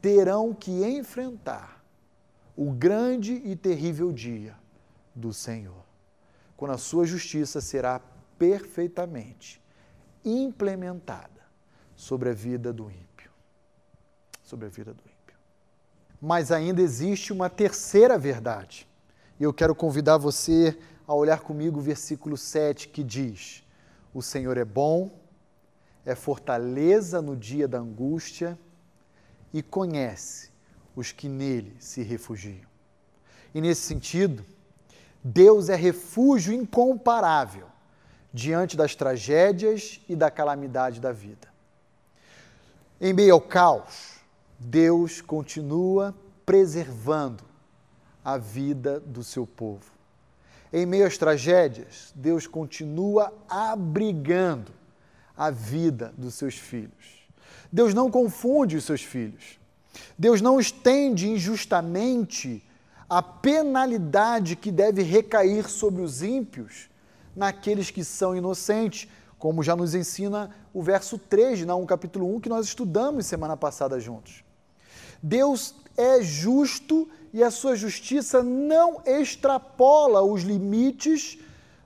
terão 0.00 0.54
que 0.54 0.84
enfrentar 0.84 1.82
o 2.56 2.70
grande 2.70 3.34
e 3.44 3.56
terrível 3.56 4.12
dia 4.12 4.54
do 5.14 5.32
Senhor, 5.32 5.84
quando 6.56 6.72
a 6.72 6.78
sua 6.78 7.04
justiça 7.04 7.60
será 7.60 8.00
perfeitamente 8.38 9.62
implementada 10.24 11.46
sobre 11.94 12.30
a 12.30 12.32
vida 12.34 12.72
do 12.72 12.90
ímpio. 12.90 13.15
Sobre 14.46 14.66
a 14.66 14.68
vida 14.70 14.94
do 14.94 15.00
ímpio. 15.00 15.36
Mas 16.22 16.50
ainda 16.50 16.80
existe 16.80 17.32
uma 17.32 17.50
terceira 17.50 18.16
verdade. 18.16 18.88
E 19.38 19.42
eu 19.42 19.52
quero 19.52 19.74
convidar 19.74 20.16
você 20.16 20.78
a 21.06 21.14
olhar 21.14 21.40
comigo 21.40 21.78
o 21.78 21.82
versículo 21.82 22.36
7 22.36 22.88
que 22.88 23.04
diz: 23.04 23.62
O 24.14 24.22
Senhor 24.22 24.56
é 24.56 24.64
bom, 24.64 25.10
é 26.04 26.14
fortaleza 26.14 27.20
no 27.20 27.36
dia 27.36 27.68
da 27.68 27.78
angústia 27.78 28.58
e 29.52 29.62
conhece 29.62 30.50
os 30.94 31.12
que 31.12 31.28
nele 31.28 31.76
se 31.78 32.02
refugiam. 32.02 32.66
E 33.52 33.60
nesse 33.60 33.82
sentido, 33.82 34.46
Deus 35.22 35.68
é 35.68 35.74
refúgio 35.74 36.54
incomparável 36.54 37.66
diante 38.32 38.76
das 38.76 38.94
tragédias 38.94 40.00
e 40.08 40.14
da 40.14 40.30
calamidade 40.30 41.00
da 41.00 41.10
vida. 41.10 41.48
Em 43.00 43.12
meio 43.12 43.34
ao 43.34 43.40
caos, 43.40 44.15
Deus 44.58 45.20
continua 45.20 46.14
preservando 46.44 47.44
a 48.24 48.38
vida 48.38 49.00
do 49.00 49.22
seu 49.22 49.46
povo. 49.46 49.96
Em 50.72 50.84
meio 50.84 51.06
às 51.06 51.16
tragédias, 51.16 52.12
Deus 52.14 52.46
continua 52.46 53.32
abrigando 53.48 54.72
a 55.36 55.50
vida 55.50 56.12
dos 56.16 56.34
seus 56.34 56.56
filhos. 56.56 57.26
Deus 57.70 57.94
não 57.94 58.10
confunde 58.10 58.76
os 58.76 58.84
seus 58.84 59.02
filhos. 59.02 59.58
Deus 60.18 60.40
não 60.40 60.58
estende 60.58 61.28
injustamente 61.28 62.62
a 63.08 63.22
penalidade 63.22 64.56
que 64.56 64.72
deve 64.72 65.02
recair 65.02 65.68
sobre 65.68 66.02
os 66.02 66.22
ímpios 66.22 66.88
naqueles 67.34 67.90
que 67.90 68.02
são 68.02 68.34
inocentes, 68.34 69.08
como 69.38 69.62
já 69.62 69.76
nos 69.76 69.94
ensina 69.94 70.50
o 70.72 70.82
verso 70.82 71.18
3 71.18 71.58
de 71.58 71.66
Naum 71.66 71.86
capítulo 71.86 72.34
1 72.36 72.40
que 72.40 72.48
nós 72.48 72.66
estudamos 72.66 73.26
semana 73.26 73.56
passada 73.56 74.00
juntos. 74.00 74.45
Deus 75.26 75.74
é 75.96 76.22
justo 76.22 77.08
e 77.32 77.42
a 77.42 77.50
sua 77.50 77.74
justiça 77.74 78.44
não 78.44 79.02
extrapola 79.04 80.22
os 80.22 80.42
limites 80.42 81.36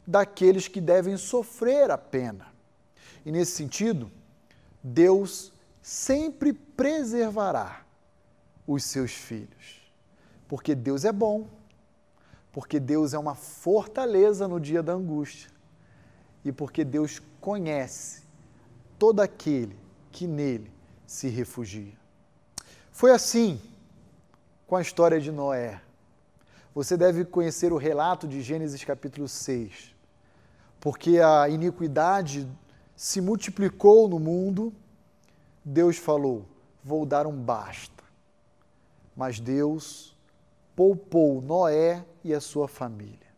daqueles 0.07 0.69
que 0.69 0.79
devem 0.79 1.17
sofrer 1.17 1.91
a 1.91 1.97
pena. 1.97 2.49
E 3.25 3.33
nesse 3.33 3.53
sentido, 3.53 4.13
Deus 4.85 5.55
sempre 5.81 6.53
preservará 6.53 7.83
os 8.67 8.85
seus 8.85 9.13
filhos. 9.13 9.91
Porque 10.47 10.75
Deus 10.75 11.07
é 11.07 11.13
bom, 11.13 11.49
porque 12.53 12.79
Deus 12.79 13.15
é 13.15 13.19
uma 13.19 13.35
fortaleza 13.35 14.47
no 14.47 14.61
dia 14.61 14.83
da 14.83 14.93
angústia 14.93 15.51
e 16.45 16.53
porque 16.53 16.85
Deus 16.85 17.23
conhece 17.41 18.23
todo 18.99 19.21
aquele 19.21 19.79
que 20.13 20.27
nele 20.27 20.71
se 21.07 21.29
refugia. 21.29 22.01
Foi 23.01 23.13
assim 23.13 23.59
com 24.67 24.77
a 24.77 24.83
história 24.83 25.19
de 25.19 25.33
Noé. 25.33 25.81
Você 26.75 26.99
deve 26.99 27.25
conhecer 27.25 27.73
o 27.73 27.79
relato 27.79 28.29
de 28.29 28.43
Gênesis 28.43 28.85
capítulo 28.85 29.27
6, 29.27 29.97
porque 30.79 31.19
a 31.19 31.49
iniquidade 31.49 32.47
se 32.95 33.23
multiplicou 33.23 34.07
no 34.07 34.19
mundo, 34.19 34.71
Deus 35.65 35.97
falou: 35.97 36.45
Vou 36.85 37.07
dar 37.07 37.27
um 37.27 37.35
basta. 37.35 38.05
Mas 39.17 39.41
Deus 39.41 40.15
poupou 40.77 41.41
Noé 41.41 42.05
e 42.23 42.35
a 42.35 42.41
sua 42.41 42.69
família. 42.69 43.31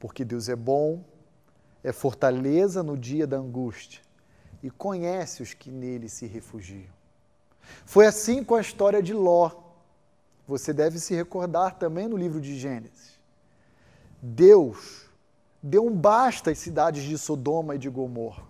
Porque 0.00 0.24
Deus 0.24 0.48
é 0.48 0.56
bom, 0.56 1.04
é 1.84 1.92
fortaleza 1.92 2.82
no 2.82 2.96
dia 2.96 3.26
da 3.26 3.36
angústia 3.36 4.00
e 4.62 4.70
conhece 4.70 5.42
os 5.42 5.52
que 5.52 5.70
nele 5.70 6.08
se 6.08 6.24
refugiam. 6.24 6.95
Foi 7.86 8.06
assim 8.06 8.42
com 8.42 8.56
a 8.56 8.60
história 8.60 9.02
de 9.02 9.12
Ló. 9.12 9.50
Você 10.46 10.72
deve 10.72 10.98
se 10.98 11.14
recordar 11.14 11.76
também 11.76 12.08
no 12.08 12.16
livro 12.16 12.40
de 12.40 12.58
Gênesis. 12.58 13.18
Deus 14.20 15.06
deu 15.62 15.86
um 15.86 15.94
basta 15.94 16.50
às 16.50 16.58
cidades 16.58 17.04
de 17.04 17.16
Sodoma 17.16 17.76
e 17.76 17.78
de 17.78 17.88
Gomorra. 17.88 18.44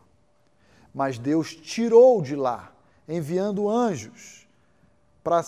Mas 0.95 1.19
Deus 1.19 1.55
tirou 1.55 2.23
de 2.23 2.35
lá, 2.35 2.73
enviando 3.07 3.69
anjos 3.69 4.47
para 5.23 5.45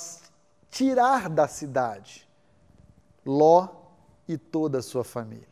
tirar 0.70 1.28
da 1.28 1.48
cidade 1.48 2.28
Ló 3.24 3.68
e 4.26 4.37
toda 4.37 4.78
a 4.78 4.83
sua 4.83 5.04
família. 5.04 5.46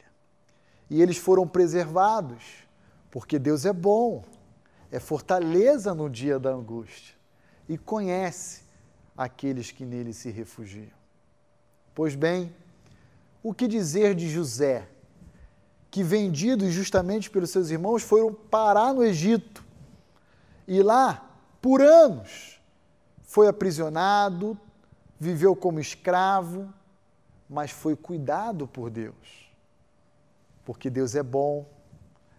E 0.88 1.02
eles 1.02 1.16
foram 1.16 1.48
preservados, 1.48 2.44
porque 3.10 3.38
Deus 3.38 3.64
é 3.64 3.72
bom, 3.72 4.24
é 4.90 5.00
fortaleza 5.00 5.94
no 5.94 6.08
dia 6.08 6.38
da 6.38 6.50
angústia 6.50 7.15
e 7.68 7.76
conhece 7.76 8.62
aqueles 9.16 9.70
que 9.70 9.84
nele 9.84 10.12
se 10.12 10.30
refugiam. 10.30 10.96
Pois 11.94 12.14
bem, 12.14 12.54
o 13.42 13.54
que 13.54 13.66
dizer 13.66 14.14
de 14.14 14.28
José, 14.28 14.88
que 15.90 16.02
vendido 16.02 16.70
justamente 16.70 17.30
pelos 17.30 17.50
seus 17.50 17.70
irmãos 17.70 18.02
foram 18.02 18.32
parar 18.32 18.92
no 18.92 19.02
Egito 19.02 19.64
e 20.68 20.82
lá, 20.82 21.30
por 21.62 21.80
anos, 21.80 22.60
foi 23.22 23.46
aprisionado, 23.46 24.58
viveu 25.18 25.54
como 25.54 25.78
escravo, 25.78 26.72
mas 27.48 27.70
foi 27.70 27.94
cuidado 27.94 28.66
por 28.66 28.90
Deus. 28.90 29.50
Porque 30.64 30.90
Deus 30.90 31.14
é 31.14 31.22
bom, 31.22 31.64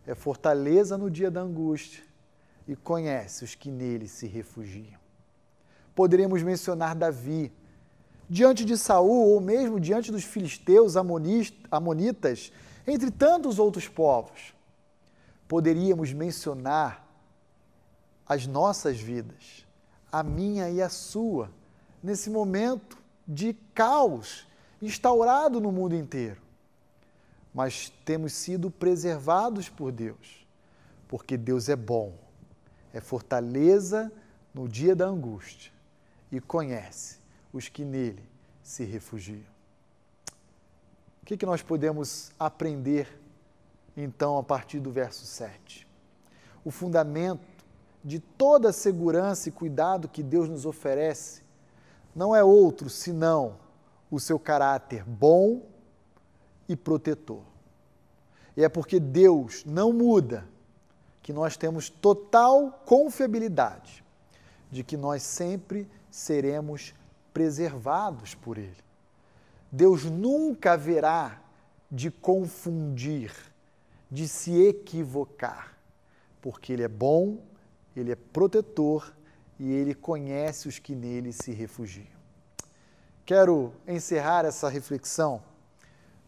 é 0.06 0.14
fortaleza 0.14 0.98
no 0.98 1.10
dia 1.10 1.32
da 1.32 1.42
angústia 1.42 2.04
e 2.68 2.76
conhece 2.76 3.46
os 3.46 3.56
que 3.56 3.72
nele 3.72 4.08
se 4.08 4.28
refugiam. 4.28 5.07
Poderíamos 5.98 6.44
mencionar 6.44 6.94
Davi, 6.94 7.52
diante 8.30 8.64
de 8.64 8.78
Saul 8.78 9.30
ou 9.32 9.42
mesmo 9.42 9.80
diante 9.80 10.12
dos 10.12 10.24
filisteus, 10.24 10.94
amonitas, 10.96 12.52
entre 12.86 13.10
tantos 13.10 13.58
outros 13.58 13.88
povos. 13.88 14.54
Poderíamos 15.48 16.14
mencionar 16.14 17.04
as 18.28 18.46
nossas 18.46 19.00
vidas, 19.00 19.66
a 20.12 20.22
minha 20.22 20.70
e 20.70 20.84
a 20.84 20.88
sua, 20.88 21.50
nesse 22.04 22.30
momento 22.30 22.96
de 23.28 23.56
caos 23.74 24.46
instaurado 24.80 25.60
no 25.60 25.72
mundo 25.72 25.96
inteiro. 25.96 26.40
Mas 27.52 27.92
temos 28.06 28.34
sido 28.34 28.70
preservados 28.70 29.68
por 29.68 29.92
Deus, 29.92 30.46
porque 31.08 31.36
Deus 31.36 31.70
é 31.70 31.76
bom, 31.76 32.14
é 32.94 33.02
fortaleza 33.02 34.12
no 34.54 34.70
dia 34.70 34.96
da 34.96 35.08
angústia 35.08 35.76
e 36.32 36.40
conhece 36.40 37.18
os 37.54 37.70
que 37.70 37.84
nele 37.84 38.24
se 38.62 38.84
refugiam. 38.84 39.58
O 41.22 41.26
que, 41.26 41.38
que 41.38 41.46
nós 41.46 41.62
podemos 41.62 42.32
aprender 42.40 43.20
então 43.96 44.38
a 44.38 44.44
partir 44.44 44.80
do 44.80 44.92
verso 44.92 45.26
7? 45.26 45.88
O 46.64 46.72
fundamento 46.72 47.46
de 48.04 48.20
toda 48.20 48.70
a 48.70 48.74
segurança 48.74 49.50
e 49.50 49.52
cuidado 49.52 50.08
que 50.08 50.24
Deus 50.24 50.48
nos 50.48 50.66
oferece 50.66 51.42
não 52.16 52.36
é 52.36 52.44
outro 52.44 52.90
senão 52.90 53.58
o 54.10 54.20
seu 54.20 54.40
caráter 54.40 55.04
bom 55.04 55.62
e 56.68 56.76
protetor. 56.76 57.44
E 58.56 58.64
é 58.64 58.70
porque 58.70 59.00
Deus 59.00 59.64
não 59.66 59.94
muda 59.94 60.48
que 61.22 61.34
nós 61.34 61.58
temos 61.58 61.90
total 61.90 62.82
confiabilidade 62.86 64.04
de 64.72 64.84
que 64.84 64.98
nós 64.98 65.22
sempre 65.24 65.88
seremos 66.18 66.96
preservados 67.32 68.34
por 68.34 68.58
Ele. 68.58 68.76
Deus 69.72 70.04
nunca 70.04 70.74
haverá 70.74 71.40
de 71.92 72.10
confundir, 72.10 73.32
de 74.10 74.28
se 74.28 74.60
equivocar, 74.64 75.78
porque 76.42 76.74
Ele 76.74 76.82
é 76.82 76.88
bom, 76.88 77.38
Ele 77.96 78.12
é 78.12 78.16
protetor 78.16 79.14
e 79.60 79.72
Ele 79.72 79.94
conhece 79.94 80.68
os 80.68 80.80
que 80.80 80.96
nele 80.96 81.32
se 81.32 81.52
refugiam. 81.52 82.18
Quero 83.24 83.72
encerrar 83.88 84.44
essa 84.44 84.70
reflexão 84.70 85.44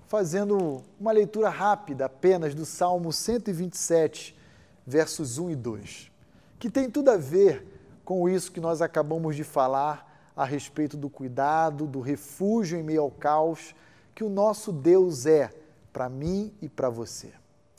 fazendo 0.06 0.84
uma 0.99 1.12
leitura 1.12 1.49
rápida 1.49 2.06
apenas 2.06 2.54
do 2.54 2.65
Salmo 2.65 3.12
127, 3.12 4.38
versos 4.86 5.39
1 5.39 5.49
e 5.49 5.56
2, 5.56 6.12
que 6.60 6.69
tem 6.69 6.91
tudo 6.91 7.10
a 7.10 7.17
ver 7.17 7.79
com 8.10 8.28
isso 8.28 8.52
que 8.52 8.60
nós 8.60 8.82
acabamos 8.82 9.36
de 9.36 9.43
falar 9.43 10.32
a 10.36 10.43
respeito 10.43 10.98
do 10.98 11.12
cuidado, 11.12 11.86
do 11.86 12.00
refúgio 12.00 12.80
em 12.80 12.82
meio 12.82 13.04
ao 13.04 13.12
caos 13.12 13.76
que 14.15 14.24
o 14.24 14.30
nosso 14.30 14.72
Deus 14.72 15.28
é 15.28 15.54
para 15.93 16.10
mim 16.10 16.52
e 16.60 16.67
para 16.67 16.89
você. 16.89 17.32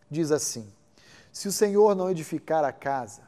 Diz 0.09 0.31
assim: 0.31 0.73
Se 1.33 1.49
o 1.49 1.53
Senhor 1.53 1.97
não 1.97 2.09
edificar 2.09 2.63
a 2.63 2.71
casa, 2.71 3.23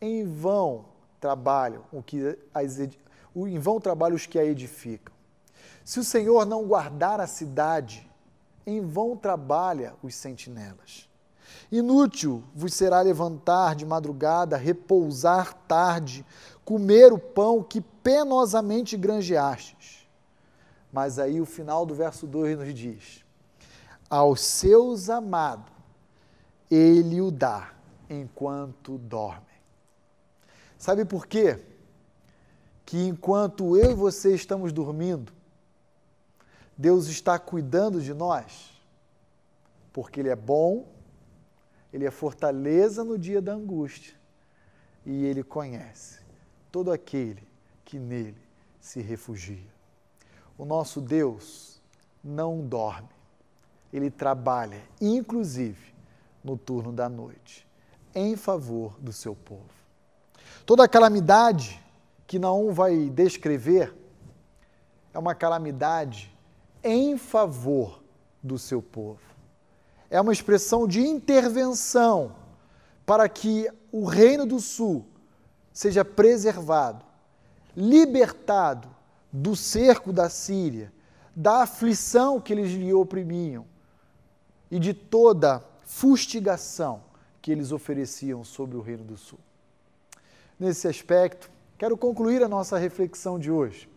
em 0.00 0.24
vão 0.24 0.86
trabalham 1.20 1.84
o 1.92 2.02
que 2.02 2.38
as, 2.54 2.78
em 2.78 3.58
vão 3.58 3.78
trabalham 3.78 4.16
os 4.16 4.24
que 4.24 4.38
a 4.38 4.44
edificam. 4.46 5.14
Se 5.84 6.00
o 6.00 6.04
Senhor 6.04 6.46
não 6.46 6.66
guardar 6.66 7.20
a 7.20 7.26
cidade, 7.26 8.10
em 8.66 8.80
vão 8.80 9.14
trabalha 9.14 9.92
os 10.02 10.14
sentinelas. 10.14 11.10
Inútil 11.70 12.42
vos 12.54 12.74
será 12.74 13.00
levantar 13.00 13.74
de 13.74 13.84
madrugada, 13.84 14.56
repousar 14.56 15.54
tarde, 15.66 16.24
comer 16.64 17.12
o 17.12 17.18
pão 17.18 17.62
que 17.62 17.80
penosamente 17.80 18.96
granjeastes. 18.96 20.08
Mas 20.92 21.18
aí 21.18 21.40
o 21.40 21.46
final 21.46 21.84
do 21.84 21.94
verso 21.94 22.26
2 22.26 22.58
nos 22.58 22.74
diz: 22.74 23.24
Aos 24.08 24.40
seus 24.40 25.10
amados 25.10 25.78
ele 26.70 27.20
o 27.20 27.30
dá 27.30 27.72
enquanto 28.08 28.98
dormem. 28.98 29.42
Sabe 30.78 31.04
por 31.04 31.26
quê? 31.26 31.58
Que 32.84 33.06
enquanto 33.06 33.76
eu 33.76 33.90
e 33.90 33.94
você 33.94 34.34
estamos 34.34 34.72
dormindo, 34.72 35.32
Deus 36.76 37.08
está 37.08 37.38
cuidando 37.38 38.00
de 38.00 38.14
nós, 38.14 38.70
porque 39.92 40.20
Ele 40.20 40.28
é 40.28 40.36
bom, 40.36 40.86
Ele 41.92 42.04
é 42.04 42.10
fortaleza 42.10 43.02
no 43.02 43.18
dia 43.18 43.40
da 43.40 43.52
angústia 43.52 44.14
e 45.04 45.24
Ele 45.24 45.42
conhece 45.42 46.20
todo 46.70 46.92
aquele 46.92 47.42
que 47.84 47.98
nele 47.98 48.36
se 48.80 49.00
refugia. 49.00 49.72
O 50.56 50.64
nosso 50.64 51.00
Deus 51.00 51.80
não 52.22 52.60
dorme, 52.60 53.08
Ele 53.92 54.10
trabalha, 54.10 54.82
inclusive 55.00 55.94
no 56.42 56.56
turno 56.56 56.92
da 56.92 57.08
noite, 57.08 57.66
em 58.14 58.36
favor 58.36 58.98
do 59.00 59.12
seu 59.12 59.34
povo. 59.34 59.78
Toda 60.66 60.84
a 60.84 60.88
calamidade 60.88 61.82
que 62.26 62.38
Naum 62.38 62.72
vai 62.72 63.08
descrever 63.08 63.94
é 65.14 65.18
uma 65.18 65.34
calamidade 65.34 66.34
em 66.82 67.16
favor 67.16 68.02
do 68.42 68.58
seu 68.58 68.82
povo. 68.82 69.27
É 70.10 70.20
uma 70.20 70.32
expressão 70.32 70.86
de 70.86 71.00
intervenção 71.00 72.34
para 73.04 73.28
que 73.28 73.68
o 73.92 74.04
Reino 74.04 74.46
do 74.46 74.60
Sul 74.60 75.06
seja 75.72 76.04
preservado, 76.04 77.04
libertado 77.76 78.88
do 79.32 79.54
cerco 79.54 80.12
da 80.12 80.28
Síria, 80.28 80.92
da 81.34 81.62
aflição 81.62 82.40
que 82.40 82.52
eles 82.52 82.72
lhe 82.72 82.92
oprimiam 82.92 83.64
e 84.70 84.78
de 84.78 84.92
toda 84.92 85.62
fustigação 85.84 87.02
que 87.40 87.52
eles 87.52 87.72
ofereciam 87.72 88.44
sobre 88.44 88.76
o 88.76 88.80
Reino 88.80 89.04
do 89.04 89.16
Sul. 89.16 89.38
nesse 90.58 90.88
aspecto, 90.88 91.48
quero 91.78 91.96
concluir 91.96 92.42
a 92.42 92.48
nossa 92.48 92.76
reflexão 92.76 93.38
de 93.38 93.50
hoje, 93.50 93.88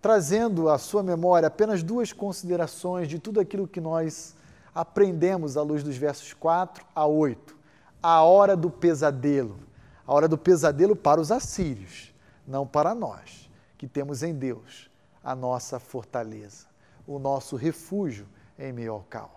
trazendo 0.00 0.68
à 0.68 0.78
sua 0.78 1.02
memória 1.02 1.48
apenas 1.48 1.82
duas 1.82 2.12
considerações 2.12 3.08
de 3.08 3.18
tudo 3.18 3.40
aquilo 3.40 3.66
que 3.66 3.80
nós 3.80 4.36
aprendemos 4.78 5.56
à 5.56 5.62
luz 5.62 5.82
dos 5.82 5.96
versos 5.96 6.32
4 6.34 6.86
a 6.94 7.04
8. 7.04 7.56
A 8.00 8.22
hora 8.22 8.56
do 8.56 8.70
pesadelo. 8.70 9.58
A 10.06 10.14
hora 10.14 10.28
do 10.28 10.38
pesadelo 10.38 10.94
para 10.94 11.20
os 11.20 11.32
assírios, 11.32 12.14
não 12.46 12.64
para 12.64 12.94
nós, 12.94 13.50
que 13.76 13.88
temos 13.88 14.22
em 14.22 14.32
Deus 14.32 14.88
a 15.22 15.34
nossa 15.34 15.80
fortaleza, 15.80 16.66
o 17.08 17.18
nosso 17.18 17.56
refúgio 17.56 18.28
em 18.56 18.72
meio 18.72 18.92
ao 18.92 19.00
caos. 19.00 19.30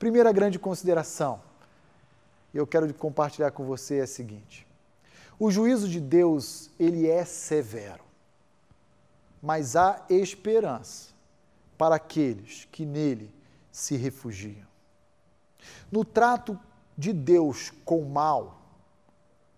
Primeira 0.00 0.32
grande 0.32 0.58
consideração, 0.58 1.40
eu 2.52 2.66
quero 2.66 2.92
compartilhar 2.92 3.52
com 3.52 3.64
você 3.64 3.98
é 3.98 4.02
a 4.02 4.06
seguinte: 4.06 4.66
o 5.38 5.48
juízo 5.48 5.88
de 5.88 6.00
Deus, 6.00 6.70
ele 6.78 7.08
é 7.08 7.24
severo, 7.24 8.02
mas 9.40 9.76
há 9.76 10.04
esperança 10.10 11.10
para 11.78 11.94
aqueles 11.94 12.66
que 12.72 12.84
nele 12.84 13.30
se 13.70 13.96
refugiam. 13.96 14.66
No 15.90 16.04
trato 16.04 16.58
de 16.96 17.12
Deus 17.12 17.70
com 17.84 18.00
o 18.00 18.10
mal, 18.10 18.60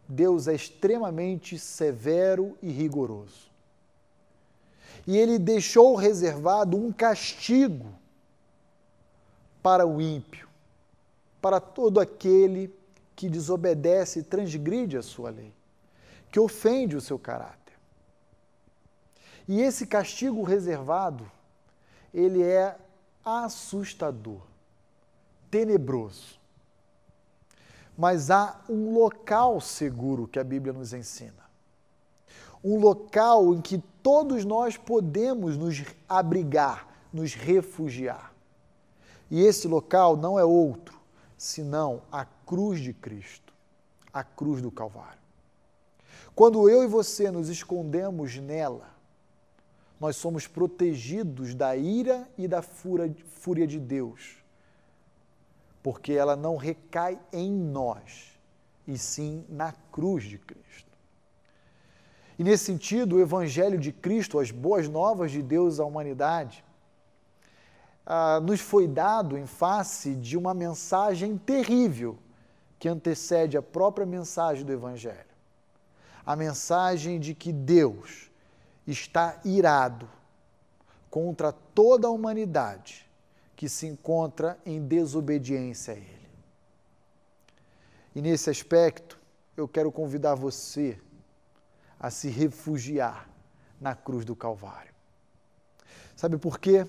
Deus 0.09 0.49
é 0.49 0.55
extremamente 0.55 1.59
severo 1.59 2.57
e 2.63 2.71
rigoroso. 2.71 3.51
E 5.07 5.17
ele 5.17 5.39
deixou 5.39 5.97
reservado 5.97 6.77
um 6.77 6.93
castigo 6.93 7.93
para 9.63 9.87
o 9.87 10.01
ímpio, 10.01 10.49
para 11.41 11.61
todo 11.61 12.01
aquele 12.01 12.73
que 13.17 13.29
desobedece 13.29 14.21
e 14.21 14.23
transgride 14.23 14.97
a 14.97 15.03
sua 15.03 15.31
lei, 15.31 15.53
que 16.31 16.39
ofende 16.39 16.97
o 16.97 17.01
seu 17.01 17.19
caráter. 17.19 17.75
E 19.47 19.61
esse 19.61 19.87
castigo 19.87 20.43
reservado, 20.43 21.31
ele 22.13 22.43
é 22.43 22.77
assustador, 23.25 24.41
tenebroso. 25.51 26.41
Mas 27.97 28.31
há 28.31 28.61
um 28.69 28.95
local 28.95 29.61
seguro 29.61 30.27
que 30.27 30.39
a 30.39 30.45
Bíblia 30.45 30.73
nos 30.73 30.93
ensina. 30.93 31.43
Um 32.65 32.79
local 32.79 33.55
em 33.55 33.61
que 33.61 33.79
todos 34.03 34.45
nós 34.45 34.77
podemos 34.77 35.57
nos 35.57 35.83
abrigar, 36.09 36.89
nos 37.13 37.35
refugiar. 37.35 38.33
E 39.31 39.41
esse 39.41 39.67
local 39.67 40.17
não 40.17 40.39
é 40.39 40.45
outro 40.45 41.01
senão 41.37 42.03
a 42.11 42.25
cruz 42.25 42.81
de 42.81 42.93
Cristo, 42.93 43.53
a 44.13 44.23
cruz 44.23 44.63
do 44.63 44.71
Calvário. 44.71 45.19
Quando 46.35 46.69
eu 46.69 46.85
e 46.85 46.87
você 46.87 47.31
nos 47.31 47.49
escondemos 47.49 48.37
nela, 48.37 48.92
nós 50.03 50.17
somos 50.17 50.49
protegidos 50.49 51.55
da 51.55 51.77
ira 51.77 52.29
e 52.37 52.49
da 52.49 52.61
fúria 52.61 53.69
de 53.69 53.79
Deus, 53.79 54.43
porque 55.81 56.13
ela 56.13 56.35
não 56.35 56.57
recai 56.57 57.21
em 57.33 57.53
nós, 57.53 58.37
e 58.85 58.99
sim 58.99 59.47
na 59.49 59.71
cruz 59.93 60.25
de 60.25 60.39
Cristo. 60.39 60.91
E 62.37 62.43
nesse 62.43 62.65
sentido, 62.65 63.15
o 63.15 63.21
Evangelho 63.21 63.79
de 63.79 63.93
Cristo, 63.93 64.41
as 64.41 64.51
boas 64.51 64.89
novas 64.89 65.31
de 65.31 65.41
Deus 65.41 65.79
à 65.79 65.85
humanidade, 65.85 66.65
ah, 68.05 68.41
nos 68.41 68.61
foi 68.61 68.89
dado 68.89 69.39
em 69.39 69.47
face 69.47 70.17
de 70.17 70.37
uma 70.37 70.53
mensagem 70.53 71.39
terrível 71.39 72.19
que 72.81 72.89
antecede 72.89 73.57
a 73.57 73.63
própria 73.63 74.05
mensagem 74.05 74.65
do 74.65 74.73
Evangelho. 74.73 75.31
A 76.27 76.35
mensagem 76.35 77.21
de 77.21 77.37
que 77.37 77.53
Deus 77.53 78.32
está 78.87 79.41
irado 79.45 80.09
contra 81.11 81.53
toda 81.53 82.09
a 82.09 82.11
humanidade 82.11 83.09
que 83.55 83.69
se 83.69 83.87
encontra 83.87 84.59
em 84.67 84.81
desobediência 84.81 85.95
a 85.95 85.97
Ele. 85.97 86.29
E 88.15 88.21
nesse 88.23 88.51
aspecto, 88.51 89.19
eu 89.57 89.69
quero 89.69 89.93
convidar 89.93 90.35
você 90.35 90.99
a 91.99 92.11
se 92.11 92.29
refugiar 92.29 93.29
na 93.81 93.95
cruz 93.95 94.25
do 94.25 94.35
Calvário. 94.35 94.93
Sabe 96.17 96.37
por 96.37 96.59
quê? 96.59 96.87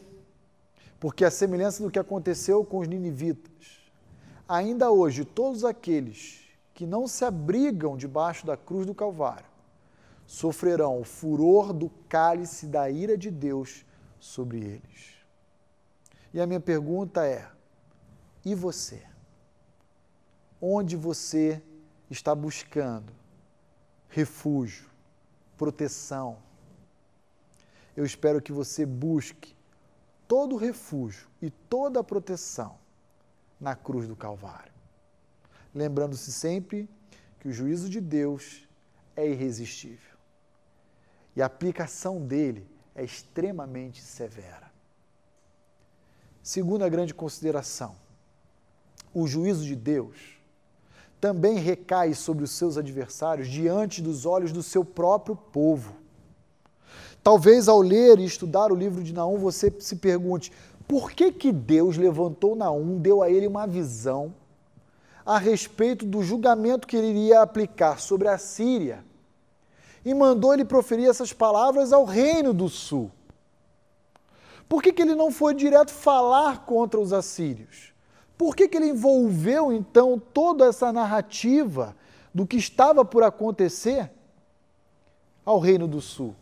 Porque 0.99 1.25
a 1.25 1.31
semelhança 1.31 1.83
do 1.83 1.91
que 1.91 1.99
aconteceu 1.99 2.63
com 2.65 2.79
os 2.79 2.87
ninivitas, 2.87 3.81
ainda 4.47 4.89
hoje 4.89 5.25
todos 5.25 5.63
aqueles 5.63 6.41
que 6.73 6.87
não 6.87 7.07
se 7.07 7.23
abrigam 7.23 7.95
debaixo 7.95 8.45
da 8.45 8.57
cruz 8.57 8.85
do 8.85 8.95
Calvário 8.95 9.52
sofrerão 10.25 10.99
o 10.99 11.03
furor 11.03 11.73
do 11.73 11.89
cálice 12.09 12.67
da 12.67 12.89
ira 12.89 13.17
de 13.17 13.29
Deus 13.29 13.85
sobre 14.19 14.59
eles. 14.59 15.13
E 16.33 16.41
a 16.41 16.47
minha 16.47 16.59
pergunta 16.59 17.25
é: 17.25 17.49
e 18.43 18.55
você? 18.55 19.03
Onde 20.61 20.95
você 20.95 21.61
está 22.09 22.33
buscando 22.33 23.13
refúgio, 24.07 24.89
proteção? 25.57 26.37
Eu 27.95 28.05
espero 28.05 28.41
que 28.41 28.51
você 28.51 28.85
busque 28.85 29.55
todo 30.27 30.55
o 30.55 30.57
refúgio 30.57 31.27
e 31.41 31.51
toda 31.51 31.99
a 31.99 32.03
proteção 32.03 32.77
na 33.59 33.75
cruz 33.75 34.07
do 34.07 34.15
Calvário. 34.15 34.73
Lembrando-se 35.75 36.31
sempre 36.31 36.89
que 37.39 37.49
o 37.49 37.51
juízo 37.51 37.89
de 37.89 38.01
Deus 38.01 38.67
é 39.15 39.27
irresistível 39.27 40.12
e 41.35 41.41
a 41.41 41.45
aplicação 41.45 42.21
dele 42.21 42.67
é 42.95 43.03
extremamente 43.03 44.01
severa. 44.01 44.71
Segunda 46.41 46.89
grande 46.89 47.13
consideração: 47.13 47.95
o 49.13 49.27
juízo 49.27 49.63
de 49.63 49.75
Deus 49.75 50.37
também 51.19 51.57
recai 51.57 52.13
sobre 52.13 52.43
os 52.43 52.51
seus 52.51 52.77
adversários 52.77 53.47
diante 53.47 54.01
dos 54.01 54.25
olhos 54.25 54.51
do 54.51 54.61
seu 54.61 54.83
próprio 54.83 55.35
povo. 55.35 55.95
Talvez 57.23 57.69
ao 57.69 57.79
ler 57.79 58.19
e 58.19 58.25
estudar 58.25 58.71
o 58.71 58.75
livro 58.75 59.01
de 59.01 59.13
Naum 59.13 59.37
você 59.37 59.73
se 59.79 59.95
pergunte: 59.95 60.51
por 60.87 61.11
que, 61.11 61.31
que 61.31 61.51
Deus 61.51 61.95
levantou 61.95 62.55
Naum, 62.55 62.99
deu 62.99 63.23
a 63.23 63.29
ele 63.29 63.47
uma 63.47 63.65
visão 63.65 64.35
a 65.25 65.37
respeito 65.37 66.05
do 66.05 66.21
julgamento 66.21 66.85
que 66.85 66.97
ele 66.97 67.07
iria 67.07 67.41
aplicar 67.41 68.01
sobre 68.01 68.27
a 68.27 68.37
Síria? 68.37 69.03
E 70.05 70.13
mandou 70.13 70.53
ele 70.53 70.65
proferir 70.65 71.09
essas 71.09 71.31
palavras 71.31 71.93
ao 71.93 72.03
reino 72.03 72.53
do 72.53 72.67
sul. 72.67 73.11
Por 74.67 74.81
que, 74.81 74.91
que 74.91 75.01
ele 75.01 75.15
não 75.15 75.31
foi 75.31 75.53
direto 75.53 75.91
falar 75.91 76.65
contra 76.65 76.99
os 76.99 77.13
assírios? 77.13 77.93
Por 78.37 78.55
que, 78.55 78.67
que 78.67 78.77
ele 78.77 78.89
envolveu 78.89 79.71
então 79.71 80.19
toda 80.19 80.65
essa 80.65 80.91
narrativa 80.91 81.95
do 82.33 82.45
que 82.47 82.57
estava 82.57 83.05
por 83.05 83.23
acontecer 83.23 84.11
ao 85.45 85.59
reino 85.59 85.87
do 85.87 86.01
sul? 86.01 86.35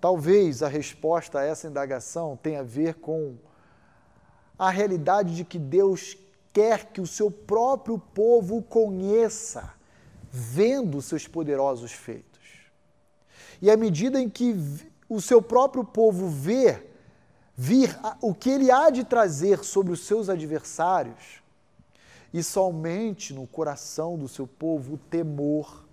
Talvez 0.00 0.62
a 0.62 0.68
resposta 0.68 1.40
a 1.40 1.44
essa 1.44 1.66
indagação 1.66 2.38
tenha 2.42 2.60
a 2.60 2.64
ver 2.64 2.94
com 2.94 3.36
a 4.58 4.70
realidade 4.70 5.36
de 5.36 5.44
que 5.44 5.58
Deus 5.58 6.16
quer 6.52 6.86
que 6.86 7.00
o 7.00 7.06
seu 7.06 7.30
próprio 7.30 7.98
povo 7.98 8.62
conheça 8.62 9.75
vendo 10.36 11.00
seus 11.00 11.26
poderosos 11.26 11.92
feitos. 11.92 12.26
E 13.62 13.70
à 13.70 13.76
medida 13.76 14.20
em 14.20 14.28
que 14.28 14.54
o 15.08 15.20
seu 15.20 15.40
próprio 15.40 15.82
povo 15.82 16.28
vê 16.28 16.84
vir 17.56 17.98
o 18.20 18.34
que 18.34 18.50
ele 18.50 18.70
há 18.70 18.90
de 18.90 19.02
trazer 19.02 19.64
sobre 19.64 19.92
os 19.92 20.00
seus 20.00 20.28
adversários, 20.28 21.42
e 22.34 22.42
somente 22.42 23.32
no 23.32 23.46
coração 23.46 24.18
do 24.18 24.28
seu 24.28 24.46
povo 24.46 24.94
o 24.94 24.98
temor, 24.98 25.86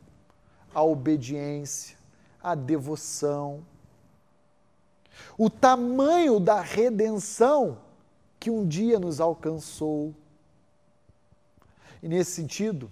a 0.73 0.83
obediência, 0.83 1.95
a 2.41 2.53
devoção, 2.53 3.63
o 5.37 5.49
tamanho 5.49 6.37
da 6.39 6.59
redenção 6.59 7.77
que 8.39 8.49
um 8.49 8.67
dia 8.67 8.99
nos 8.99 9.21
alcançou. 9.21 10.13
E 12.01 12.09
nesse 12.09 12.31
sentido, 12.31 12.91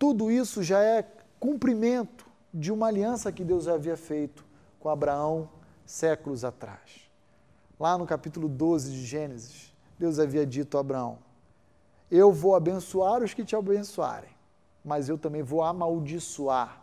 tudo 0.00 0.30
isso 0.30 0.62
já 0.62 0.82
é 0.82 1.06
cumprimento 1.38 2.26
de 2.54 2.72
uma 2.72 2.86
aliança 2.86 3.30
que 3.30 3.44
Deus 3.44 3.68
havia 3.68 3.98
feito 3.98 4.42
com 4.80 4.88
Abraão 4.88 5.50
séculos 5.84 6.42
atrás. 6.42 7.02
Lá 7.78 7.98
no 7.98 8.06
capítulo 8.06 8.48
12 8.48 8.92
de 8.92 9.04
Gênesis, 9.04 9.74
Deus 9.98 10.18
havia 10.18 10.46
dito 10.46 10.78
a 10.78 10.80
Abraão: 10.80 11.18
Eu 12.10 12.32
vou 12.32 12.54
abençoar 12.54 13.22
os 13.22 13.34
que 13.34 13.44
te 13.44 13.54
abençoarem, 13.54 14.30
mas 14.82 15.10
eu 15.10 15.18
também 15.18 15.42
vou 15.42 15.62
amaldiçoar, 15.62 16.82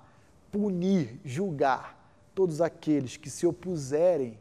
punir, 0.52 1.20
julgar 1.26 1.98
todos 2.36 2.62
aqueles 2.62 3.18
que 3.18 3.32
se 3.32 3.48
opuserem 3.48 4.40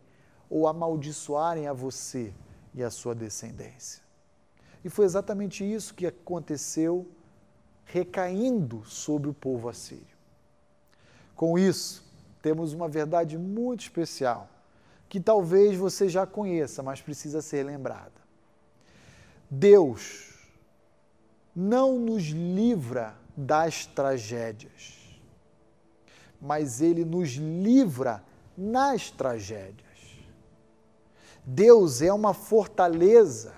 ou 0.51 0.69
amaldiçoarem 0.69 1.67
a 1.67 1.73
você 1.73 2.31
e 2.75 2.85
a 2.85 2.91
sua 2.91 3.15
descendência. 3.15 4.03
E 4.85 4.91
foi 4.91 5.07
exatamente 5.07 5.65
isso 5.65 5.95
que 5.95 6.07
aconteceu 6.07 7.11
recaindo 7.87 8.85
sobre 8.85 9.31
o 9.31 9.35
povo 9.35 9.69
assírio. 9.69 10.17
Com 11.35 11.59
isso, 11.59 12.05
temos 12.43 12.73
uma 12.73 12.89
verdade 12.89 13.39
muito 13.39 13.81
especial, 13.81 14.49
que 15.09 15.21
talvez 15.21 15.77
você 15.77 16.09
já 16.09 16.27
conheça, 16.27 16.83
mas 16.83 17.01
precisa 17.01 17.41
ser 17.41 17.65
lembrada. 17.65 18.13
Deus 19.49 20.35
não 21.55 21.99
nos 21.99 22.25
livra 22.25 23.17
das 23.37 23.87
tragédias, 23.87 25.19
mas 26.41 26.81
Ele 26.81 27.05
nos 27.05 27.31
livra 27.31 28.23
nas 28.57 29.11
tragédias. 29.11 29.87
Deus 31.45 32.03
é 32.03 32.13
uma 32.13 32.35
fortaleza 32.35 33.55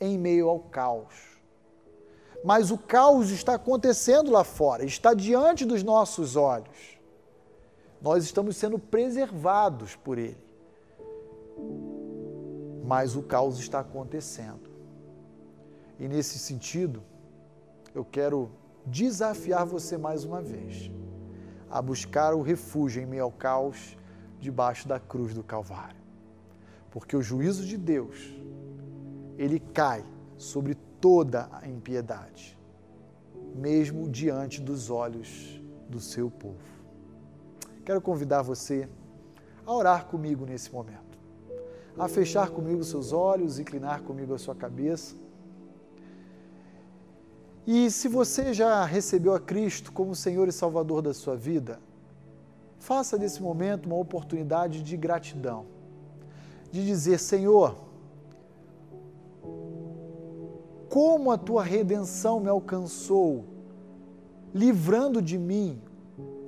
em 0.00 0.16
meio 0.16 0.48
ao 0.48 0.60
caos. 0.60 1.27
Mas 2.44 2.70
o 2.70 2.78
caos 2.78 3.30
está 3.30 3.54
acontecendo 3.54 4.30
lá 4.30 4.44
fora, 4.44 4.84
está 4.84 5.12
diante 5.12 5.64
dos 5.64 5.82
nossos 5.82 6.36
olhos. 6.36 6.98
Nós 8.00 8.24
estamos 8.24 8.56
sendo 8.56 8.78
preservados 8.78 9.96
por 9.96 10.18
Ele. 10.18 10.38
Mas 12.84 13.16
o 13.16 13.22
caos 13.22 13.58
está 13.58 13.80
acontecendo. 13.80 14.70
E 15.98 16.06
nesse 16.06 16.38
sentido, 16.38 17.02
eu 17.94 18.04
quero 18.04 18.50
desafiar 18.86 19.66
você 19.66 19.98
mais 19.98 20.24
uma 20.24 20.40
vez 20.40 20.90
a 21.68 21.82
buscar 21.82 22.34
o 22.34 22.40
refúgio 22.40 23.02
em 23.02 23.06
meio 23.06 23.24
ao 23.24 23.32
caos 23.32 23.96
debaixo 24.40 24.86
da 24.86 24.98
cruz 24.98 25.34
do 25.34 25.42
Calvário. 25.42 25.98
Porque 26.90 27.16
o 27.16 27.22
juízo 27.22 27.66
de 27.66 27.76
Deus, 27.76 28.32
ele 29.36 29.58
cai 29.60 30.04
sobre 30.36 30.78
toda 31.00 31.48
a 31.52 31.68
impiedade, 31.68 32.58
mesmo 33.54 34.08
diante 34.08 34.60
dos 34.60 34.90
olhos 34.90 35.60
do 35.88 36.00
seu 36.00 36.30
povo. 36.30 36.78
Quero 37.84 38.00
convidar 38.00 38.42
você 38.42 38.88
a 39.64 39.72
orar 39.72 40.06
comigo 40.06 40.44
nesse 40.44 40.72
momento, 40.72 41.18
a 41.98 42.08
fechar 42.08 42.50
comigo 42.50 42.84
seus 42.84 43.12
olhos, 43.12 43.58
inclinar 43.58 44.02
comigo 44.02 44.34
a 44.34 44.38
sua 44.38 44.54
cabeça 44.54 45.14
e 47.70 47.90
se 47.90 48.08
você 48.08 48.54
já 48.54 48.82
recebeu 48.82 49.34
a 49.34 49.38
Cristo 49.38 49.92
como 49.92 50.14
Senhor 50.14 50.48
e 50.48 50.52
Salvador 50.52 51.02
da 51.02 51.12
sua 51.12 51.36
vida, 51.36 51.78
faça 52.78 53.18
desse 53.18 53.42
momento 53.42 53.84
uma 53.84 53.96
oportunidade 53.96 54.82
de 54.82 54.96
gratidão, 54.96 55.66
de 56.72 56.82
dizer: 56.86 57.18
Senhor, 57.18 57.76
como 60.98 61.30
a 61.30 61.38
tua 61.38 61.62
redenção 61.62 62.40
me 62.40 62.48
alcançou, 62.48 63.44
livrando 64.52 65.22
de 65.22 65.38
mim 65.38 65.80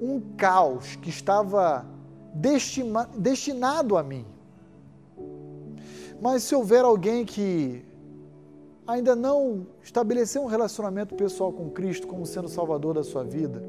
um 0.02 0.20
caos 0.36 0.96
que 0.96 1.08
estava 1.08 1.86
destinado 3.16 3.96
a 3.96 4.02
mim. 4.02 4.26
Mas 6.20 6.42
se 6.42 6.52
houver 6.56 6.84
alguém 6.84 7.24
que 7.24 7.84
ainda 8.84 9.14
não 9.14 9.68
estabeleceu 9.84 10.42
um 10.42 10.46
relacionamento 10.46 11.14
pessoal 11.14 11.52
com 11.52 11.70
Cristo 11.70 12.08
como 12.08 12.26
sendo 12.26 12.48
Salvador 12.48 12.94
da 12.94 13.04
sua 13.04 13.22
vida, 13.22 13.62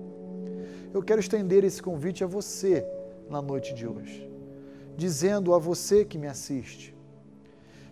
eu 0.91 1.03
quero 1.03 1.19
estender 1.19 1.63
esse 1.63 1.79
convite 1.79 2.23
a 2.23 2.27
você 2.27 2.84
na 3.29 3.39
noite 3.39 3.75
de 3.75 3.86
hoje, 3.88 4.27
dizendo 4.97 5.53
a 5.53 5.59
você 5.59 6.03
que 6.03 6.17
me 6.17 6.25
assiste, 6.25 6.95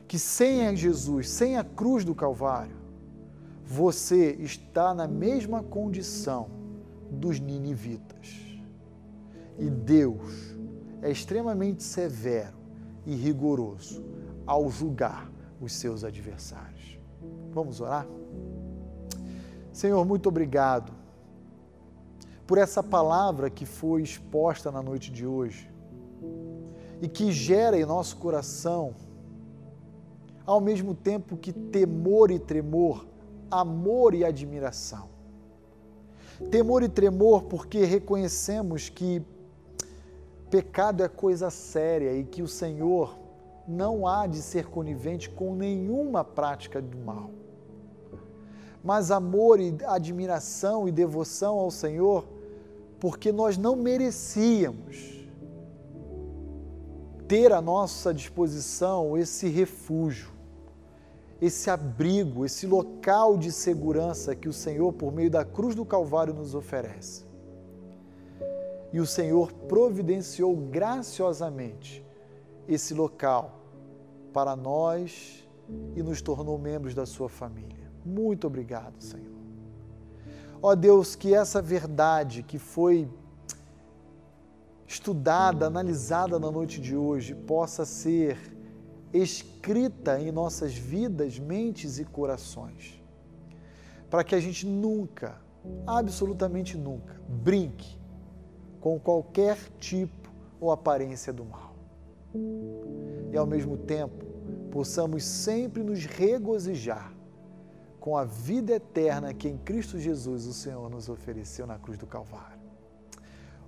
que 0.07 0.17
sem 0.17 0.75
Jesus, 0.75 1.29
sem 1.29 1.55
a 1.55 1.63
cruz 1.63 2.03
do 2.03 2.15
Calvário, 2.15 2.78
você 3.71 4.31
está 4.39 4.95
na 4.95 5.07
mesma 5.07 5.61
condição 5.61 6.49
dos 7.11 7.39
ninivitas. 7.39 8.35
E 9.59 9.69
Deus 9.69 10.55
é 11.03 11.11
extremamente 11.11 11.83
severo 11.83 12.57
e 13.05 13.13
rigoroso 13.13 14.03
ao 14.43 14.71
julgar 14.71 15.31
os 15.61 15.71
seus 15.73 16.03
adversários. 16.03 16.97
Vamos 17.51 17.79
orar? 17.79 18.07
Senhor, 19.71 20.03
muito 20.03 20.29
obrigado 20.29 20.91
por 22.47 22.57
essa 22.57 22.81
palavra 22.81 23.51
que 23.51 23.67
foi 23.67 24.01
exposta 24.01 24.71
na 24.71 24.81
noite 24.81 25.11
de 25.11 25.27
hoje 25.27 25.71
e 27.03 27.07
que 27.07 27.31
gera 27.31 27.77
em 27.77 27.85
nosso 27.85 28.17
coração, 28.17 28.95
ao 30.43 30.59
mesmo 30.59 30.95
tempo 30.95 31.37
que 31.37 31.53
temor 31.53 32.31
e 32.31 32.39
tremor, 32.39 33.08
amor 33.51 34.13
e 34.13 34.23
admiração. 34.23 35.09
Temor 36.51 36.83
e 36.83 36.89
tremor 36.89 37.43
porque 37.43 37.83
reconhecemos 37.83 38.89
que 38.89 39.21
pecado 40.49 41.03
é 41.03 41.07
coisa 41.07 41.49
séria 41.49 42.13
e 42.13 42.23
que 42.23 42.41
o 42.41 42.47
Senhor 42.47 43.17
não 43.67 44.07
há 44.07 44.25
de 44.25 44.41
ser 44.41 44.65
conivente 44.67 45.29
com 45.29 45.53
nenhuma 45.53 46.23
prática 46.23 46.81
do 46.81 46.97
mal. 46.97 47.29
Mas 48.83 49.11
amor 49.11 49.59
e 49.59 49.77
admiração 49.85 50.87
e 50.87 50.91
devoção 50.91 51.59
ao 51.59 51.69
Senhor, 51.69 52.25
porque 52.99 53.31
nós 53.31 53.57
não 53.57 53.75
merecíamos 53.75 55.19
ter 57.27 57.53
à 57.53 57.61
nossa 57.61 58.11
disposição 58.11 59.15
esse 59.15 59.47
refúgio, 59.47 60.31
esse 61.41 61.69
abrigo, 61.69 62.45
esse 62.45 62.67
local 62.67 63.37
de 63.37 63.51
segurança 63.51 64.35
que 64.35 64.49
o 64.49 64.53
Senhor, 64.53 64.91
por 64.93 65.13
meio 65.13 65.31
da 65.31 65.45
cruz 65.45 65.73
do 65.73 65.85
Calvário, 65.85 66.33
nos 66.33 66.53
oferece. 66.53 67.25
E 68.91 68.99
o 68.99 69.05
Senhor 69.05 69.51
providenciou 69.53 70.55
graciosamente 70.55 72.05
esse 72.67 72.93
local 72.93 73.59
para 74.33 74.55
nós 74.55 75.47
e 75.95 76.03
nos 76.03 76.21
tornou 76.21 76.57
membros 76.57 76.93
da 76.93 77.05
sua 77.05 77.29
família. 77.29 77.89
Muito 78.05 78.47
obrigado, 78.47 79.01
Senhor. 79.01 79.39
Ó 80.61 80.75
Deus, 80.75 81.15
que 81.15 81.33
essa 81.33 81.61
verdade 81.61 82.43
que 82.43 82.59
foi 82.59 83.07
estudada, 84.85 85.67
analisada 85.67 86.37
na 86.39 86.51
noite 86.51 86.81
de 86.81 86.97
hoje, 86.97 87.33
possa 87.33 87.85
ser 87.85 88.37
escrita 89.13 90.19
em 90.19 90.31
nossas 90.31 90.73
vidas, 90.73 91.39
mentes 91.39 91.99
e 91.99 92.05
corações. 92.05 93.01
Para 94.09 94.23
que 94.23 94.35
a 94.35 94.39
gente 94.39 94.65
nunca, 94.65 95.39
absolutamente 95.85 96.77
nunca, 96.77 97.19
brinque 97.27 97.97
com 98.79 98.99
qualquer 98.99 99.57
tipo 99.79 100.29
ou 100.59 100.71
aparência 100.71 101.31
do 101.31 101.45
mal 101.45 101.69
e 103.31 103.37
ao 103.37 103.45
mesmo 103.45 103.77
tempo 103.77 104.25
possamos 104.71 105.23
sempre 105.23 105.83
nos 105.83 106.05
regozijar 106.05 107.13
com 107.99 108.15
a 108.15 108.23
vida 108.23 108.73
eterna 108.73 109.33
que 109.33 109.47
em 109.47 109.57
Cristo 109.57 109.99
Jesus 109.99 110.45
o 110.45 110.53
Senhor 110.53 110.89
nos 110.89 111.09
ofereceu 111.09 111.67
na 111.67 111.77
cruz 111.77 111.97
do 111.97 112.07
Calvário. 112.07 112.59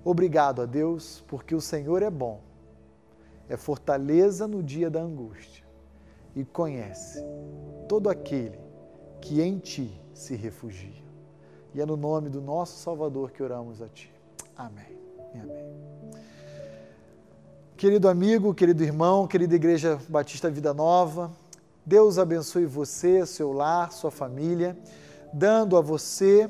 Obrigado 0.03 0.61
a 0.61 0.65
Deus, 0.65 1.23
porque 1.27 1.53
o 1.53 1.61
Senhor 1.61 2.01
é 2.01 2.09
bom, 2.09 2.41
é 3.51 3.57
fortaleza 3.57 4.47
no 4.47 4.63
dia 4.63 4.89
da 4.89 5.01
angústia 5.01 5.65
e 6.33 6.45
conhece 6.45 7.21
todo 7.85 8.09
aquele 8.09 8.57
que 9.19 9.41
em 9.41 9.59
ti 9.59 10.01
se 10.13 10.37
refugia. 10.37 11.03
E 11.73 11.81
é 11.81 11.85
no 11.85 11.97
nome 11.97 12.29
do 12.29 12.39
nosso 12.39 12.79
Salvador 12.79 13.31
que 13.31 13.43
oramos 13.43 13.81
a 13.81 13.89
ti. 13.89 14.09
Amém 14.55 14.97
e 15.35 15.39
amém. 15.39 15.65
Querido 17.75 18.07
amigo, 18.07 18.53
querido 18.53 18.83
irmão, 18.85 19.27
querida 19.27 19.53
Igreja 19.53 19.99
Batista 20.07 20.49
Vida 20.49 20.73
Nova, 20.73 21.29
Deus 21.85 22.17
abençoe 22.17 22.65
você, 22.65 23.25
seu 23.25 23.51
lar, 23.51 23.91
sua 23.91 24.11
família, 24.11 24.77
dando 25.33 25.75
a 25.75 25.81
você 25.81 26.49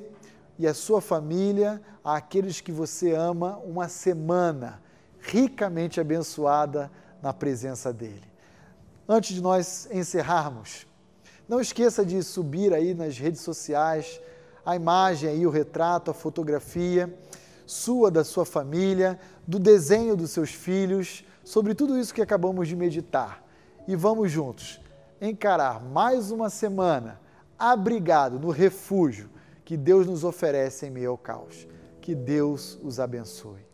e 0.60 0.68
a 0.68 0.74
sua 0.76 1.02
família, 1.02 1.82
àqueles 2.04 2.62
que 2.62 2.72
você 2.72 3.12
ama, 3.16 3.58
uma 3.66 3.88
semana 3.88 4.80
ricamente 5.22 6.00
abençoada 6.02 6.92
na 7.22 7.34
presença 7.34 7.94
dEle. 7.94 8.32
Antes 9.08 9.36
de 9.36 9.42
nós 9.42 9.88
encerrarmos, 9.92 10.88
não 11.48 11.60
esqueça 11.60 12.06
de 12.06 12.22
subir 12.24 12.74
aí 12.74 12.94
nas 12.94 13.18
redes 13.18 13.42
sociais 13.42 14.20
a 14.66 14.76
imagem 14.76 15.30
aí, 15.30 15.46
o 15.46 15.50
retrato, 15.50 16.12
a 16.12 16.14
fotografia 16.14 17.14
sua, 17.72 18.12
da 18.12 18.24
sua 18.24 18.46
família, 18.46 19.18
do 19.48 19.58
desenho 19.58 20.18
dos 20.18 20.32
seus 20.32 20.52
filhos, 20.52 21.24
sobre 21.42 21.74
tudo 21.74 21.98
isso 21.98 22.14
que 22.14 22.22
acabamos 22.22 22.68
de 22.68 22.76
meditar. 22.76 23.42
E 23.88 23.96
vamos 23.96 24.30
juntos 24.30 24.82
encarar 25.22 25.82
mais 25.82 26.32
uma 26.32 26.50
semana 26.50 27.20
abrigado 27.58 28.40
no 28.40 28.50
refúgio 28.50 29.30
que 29.64 29.78
Deus 29.78 30.06
nos 30.06 30.26
oferece 30.26 30.88
em 30.88 30.90
meio 30.90 31.12
ao 31.12 31.18
caos. 31.18 31.66
Que 32.02 32.14
Deus 32.14 32.78
os 32.84 33.00
abençoe. 33.00 33.71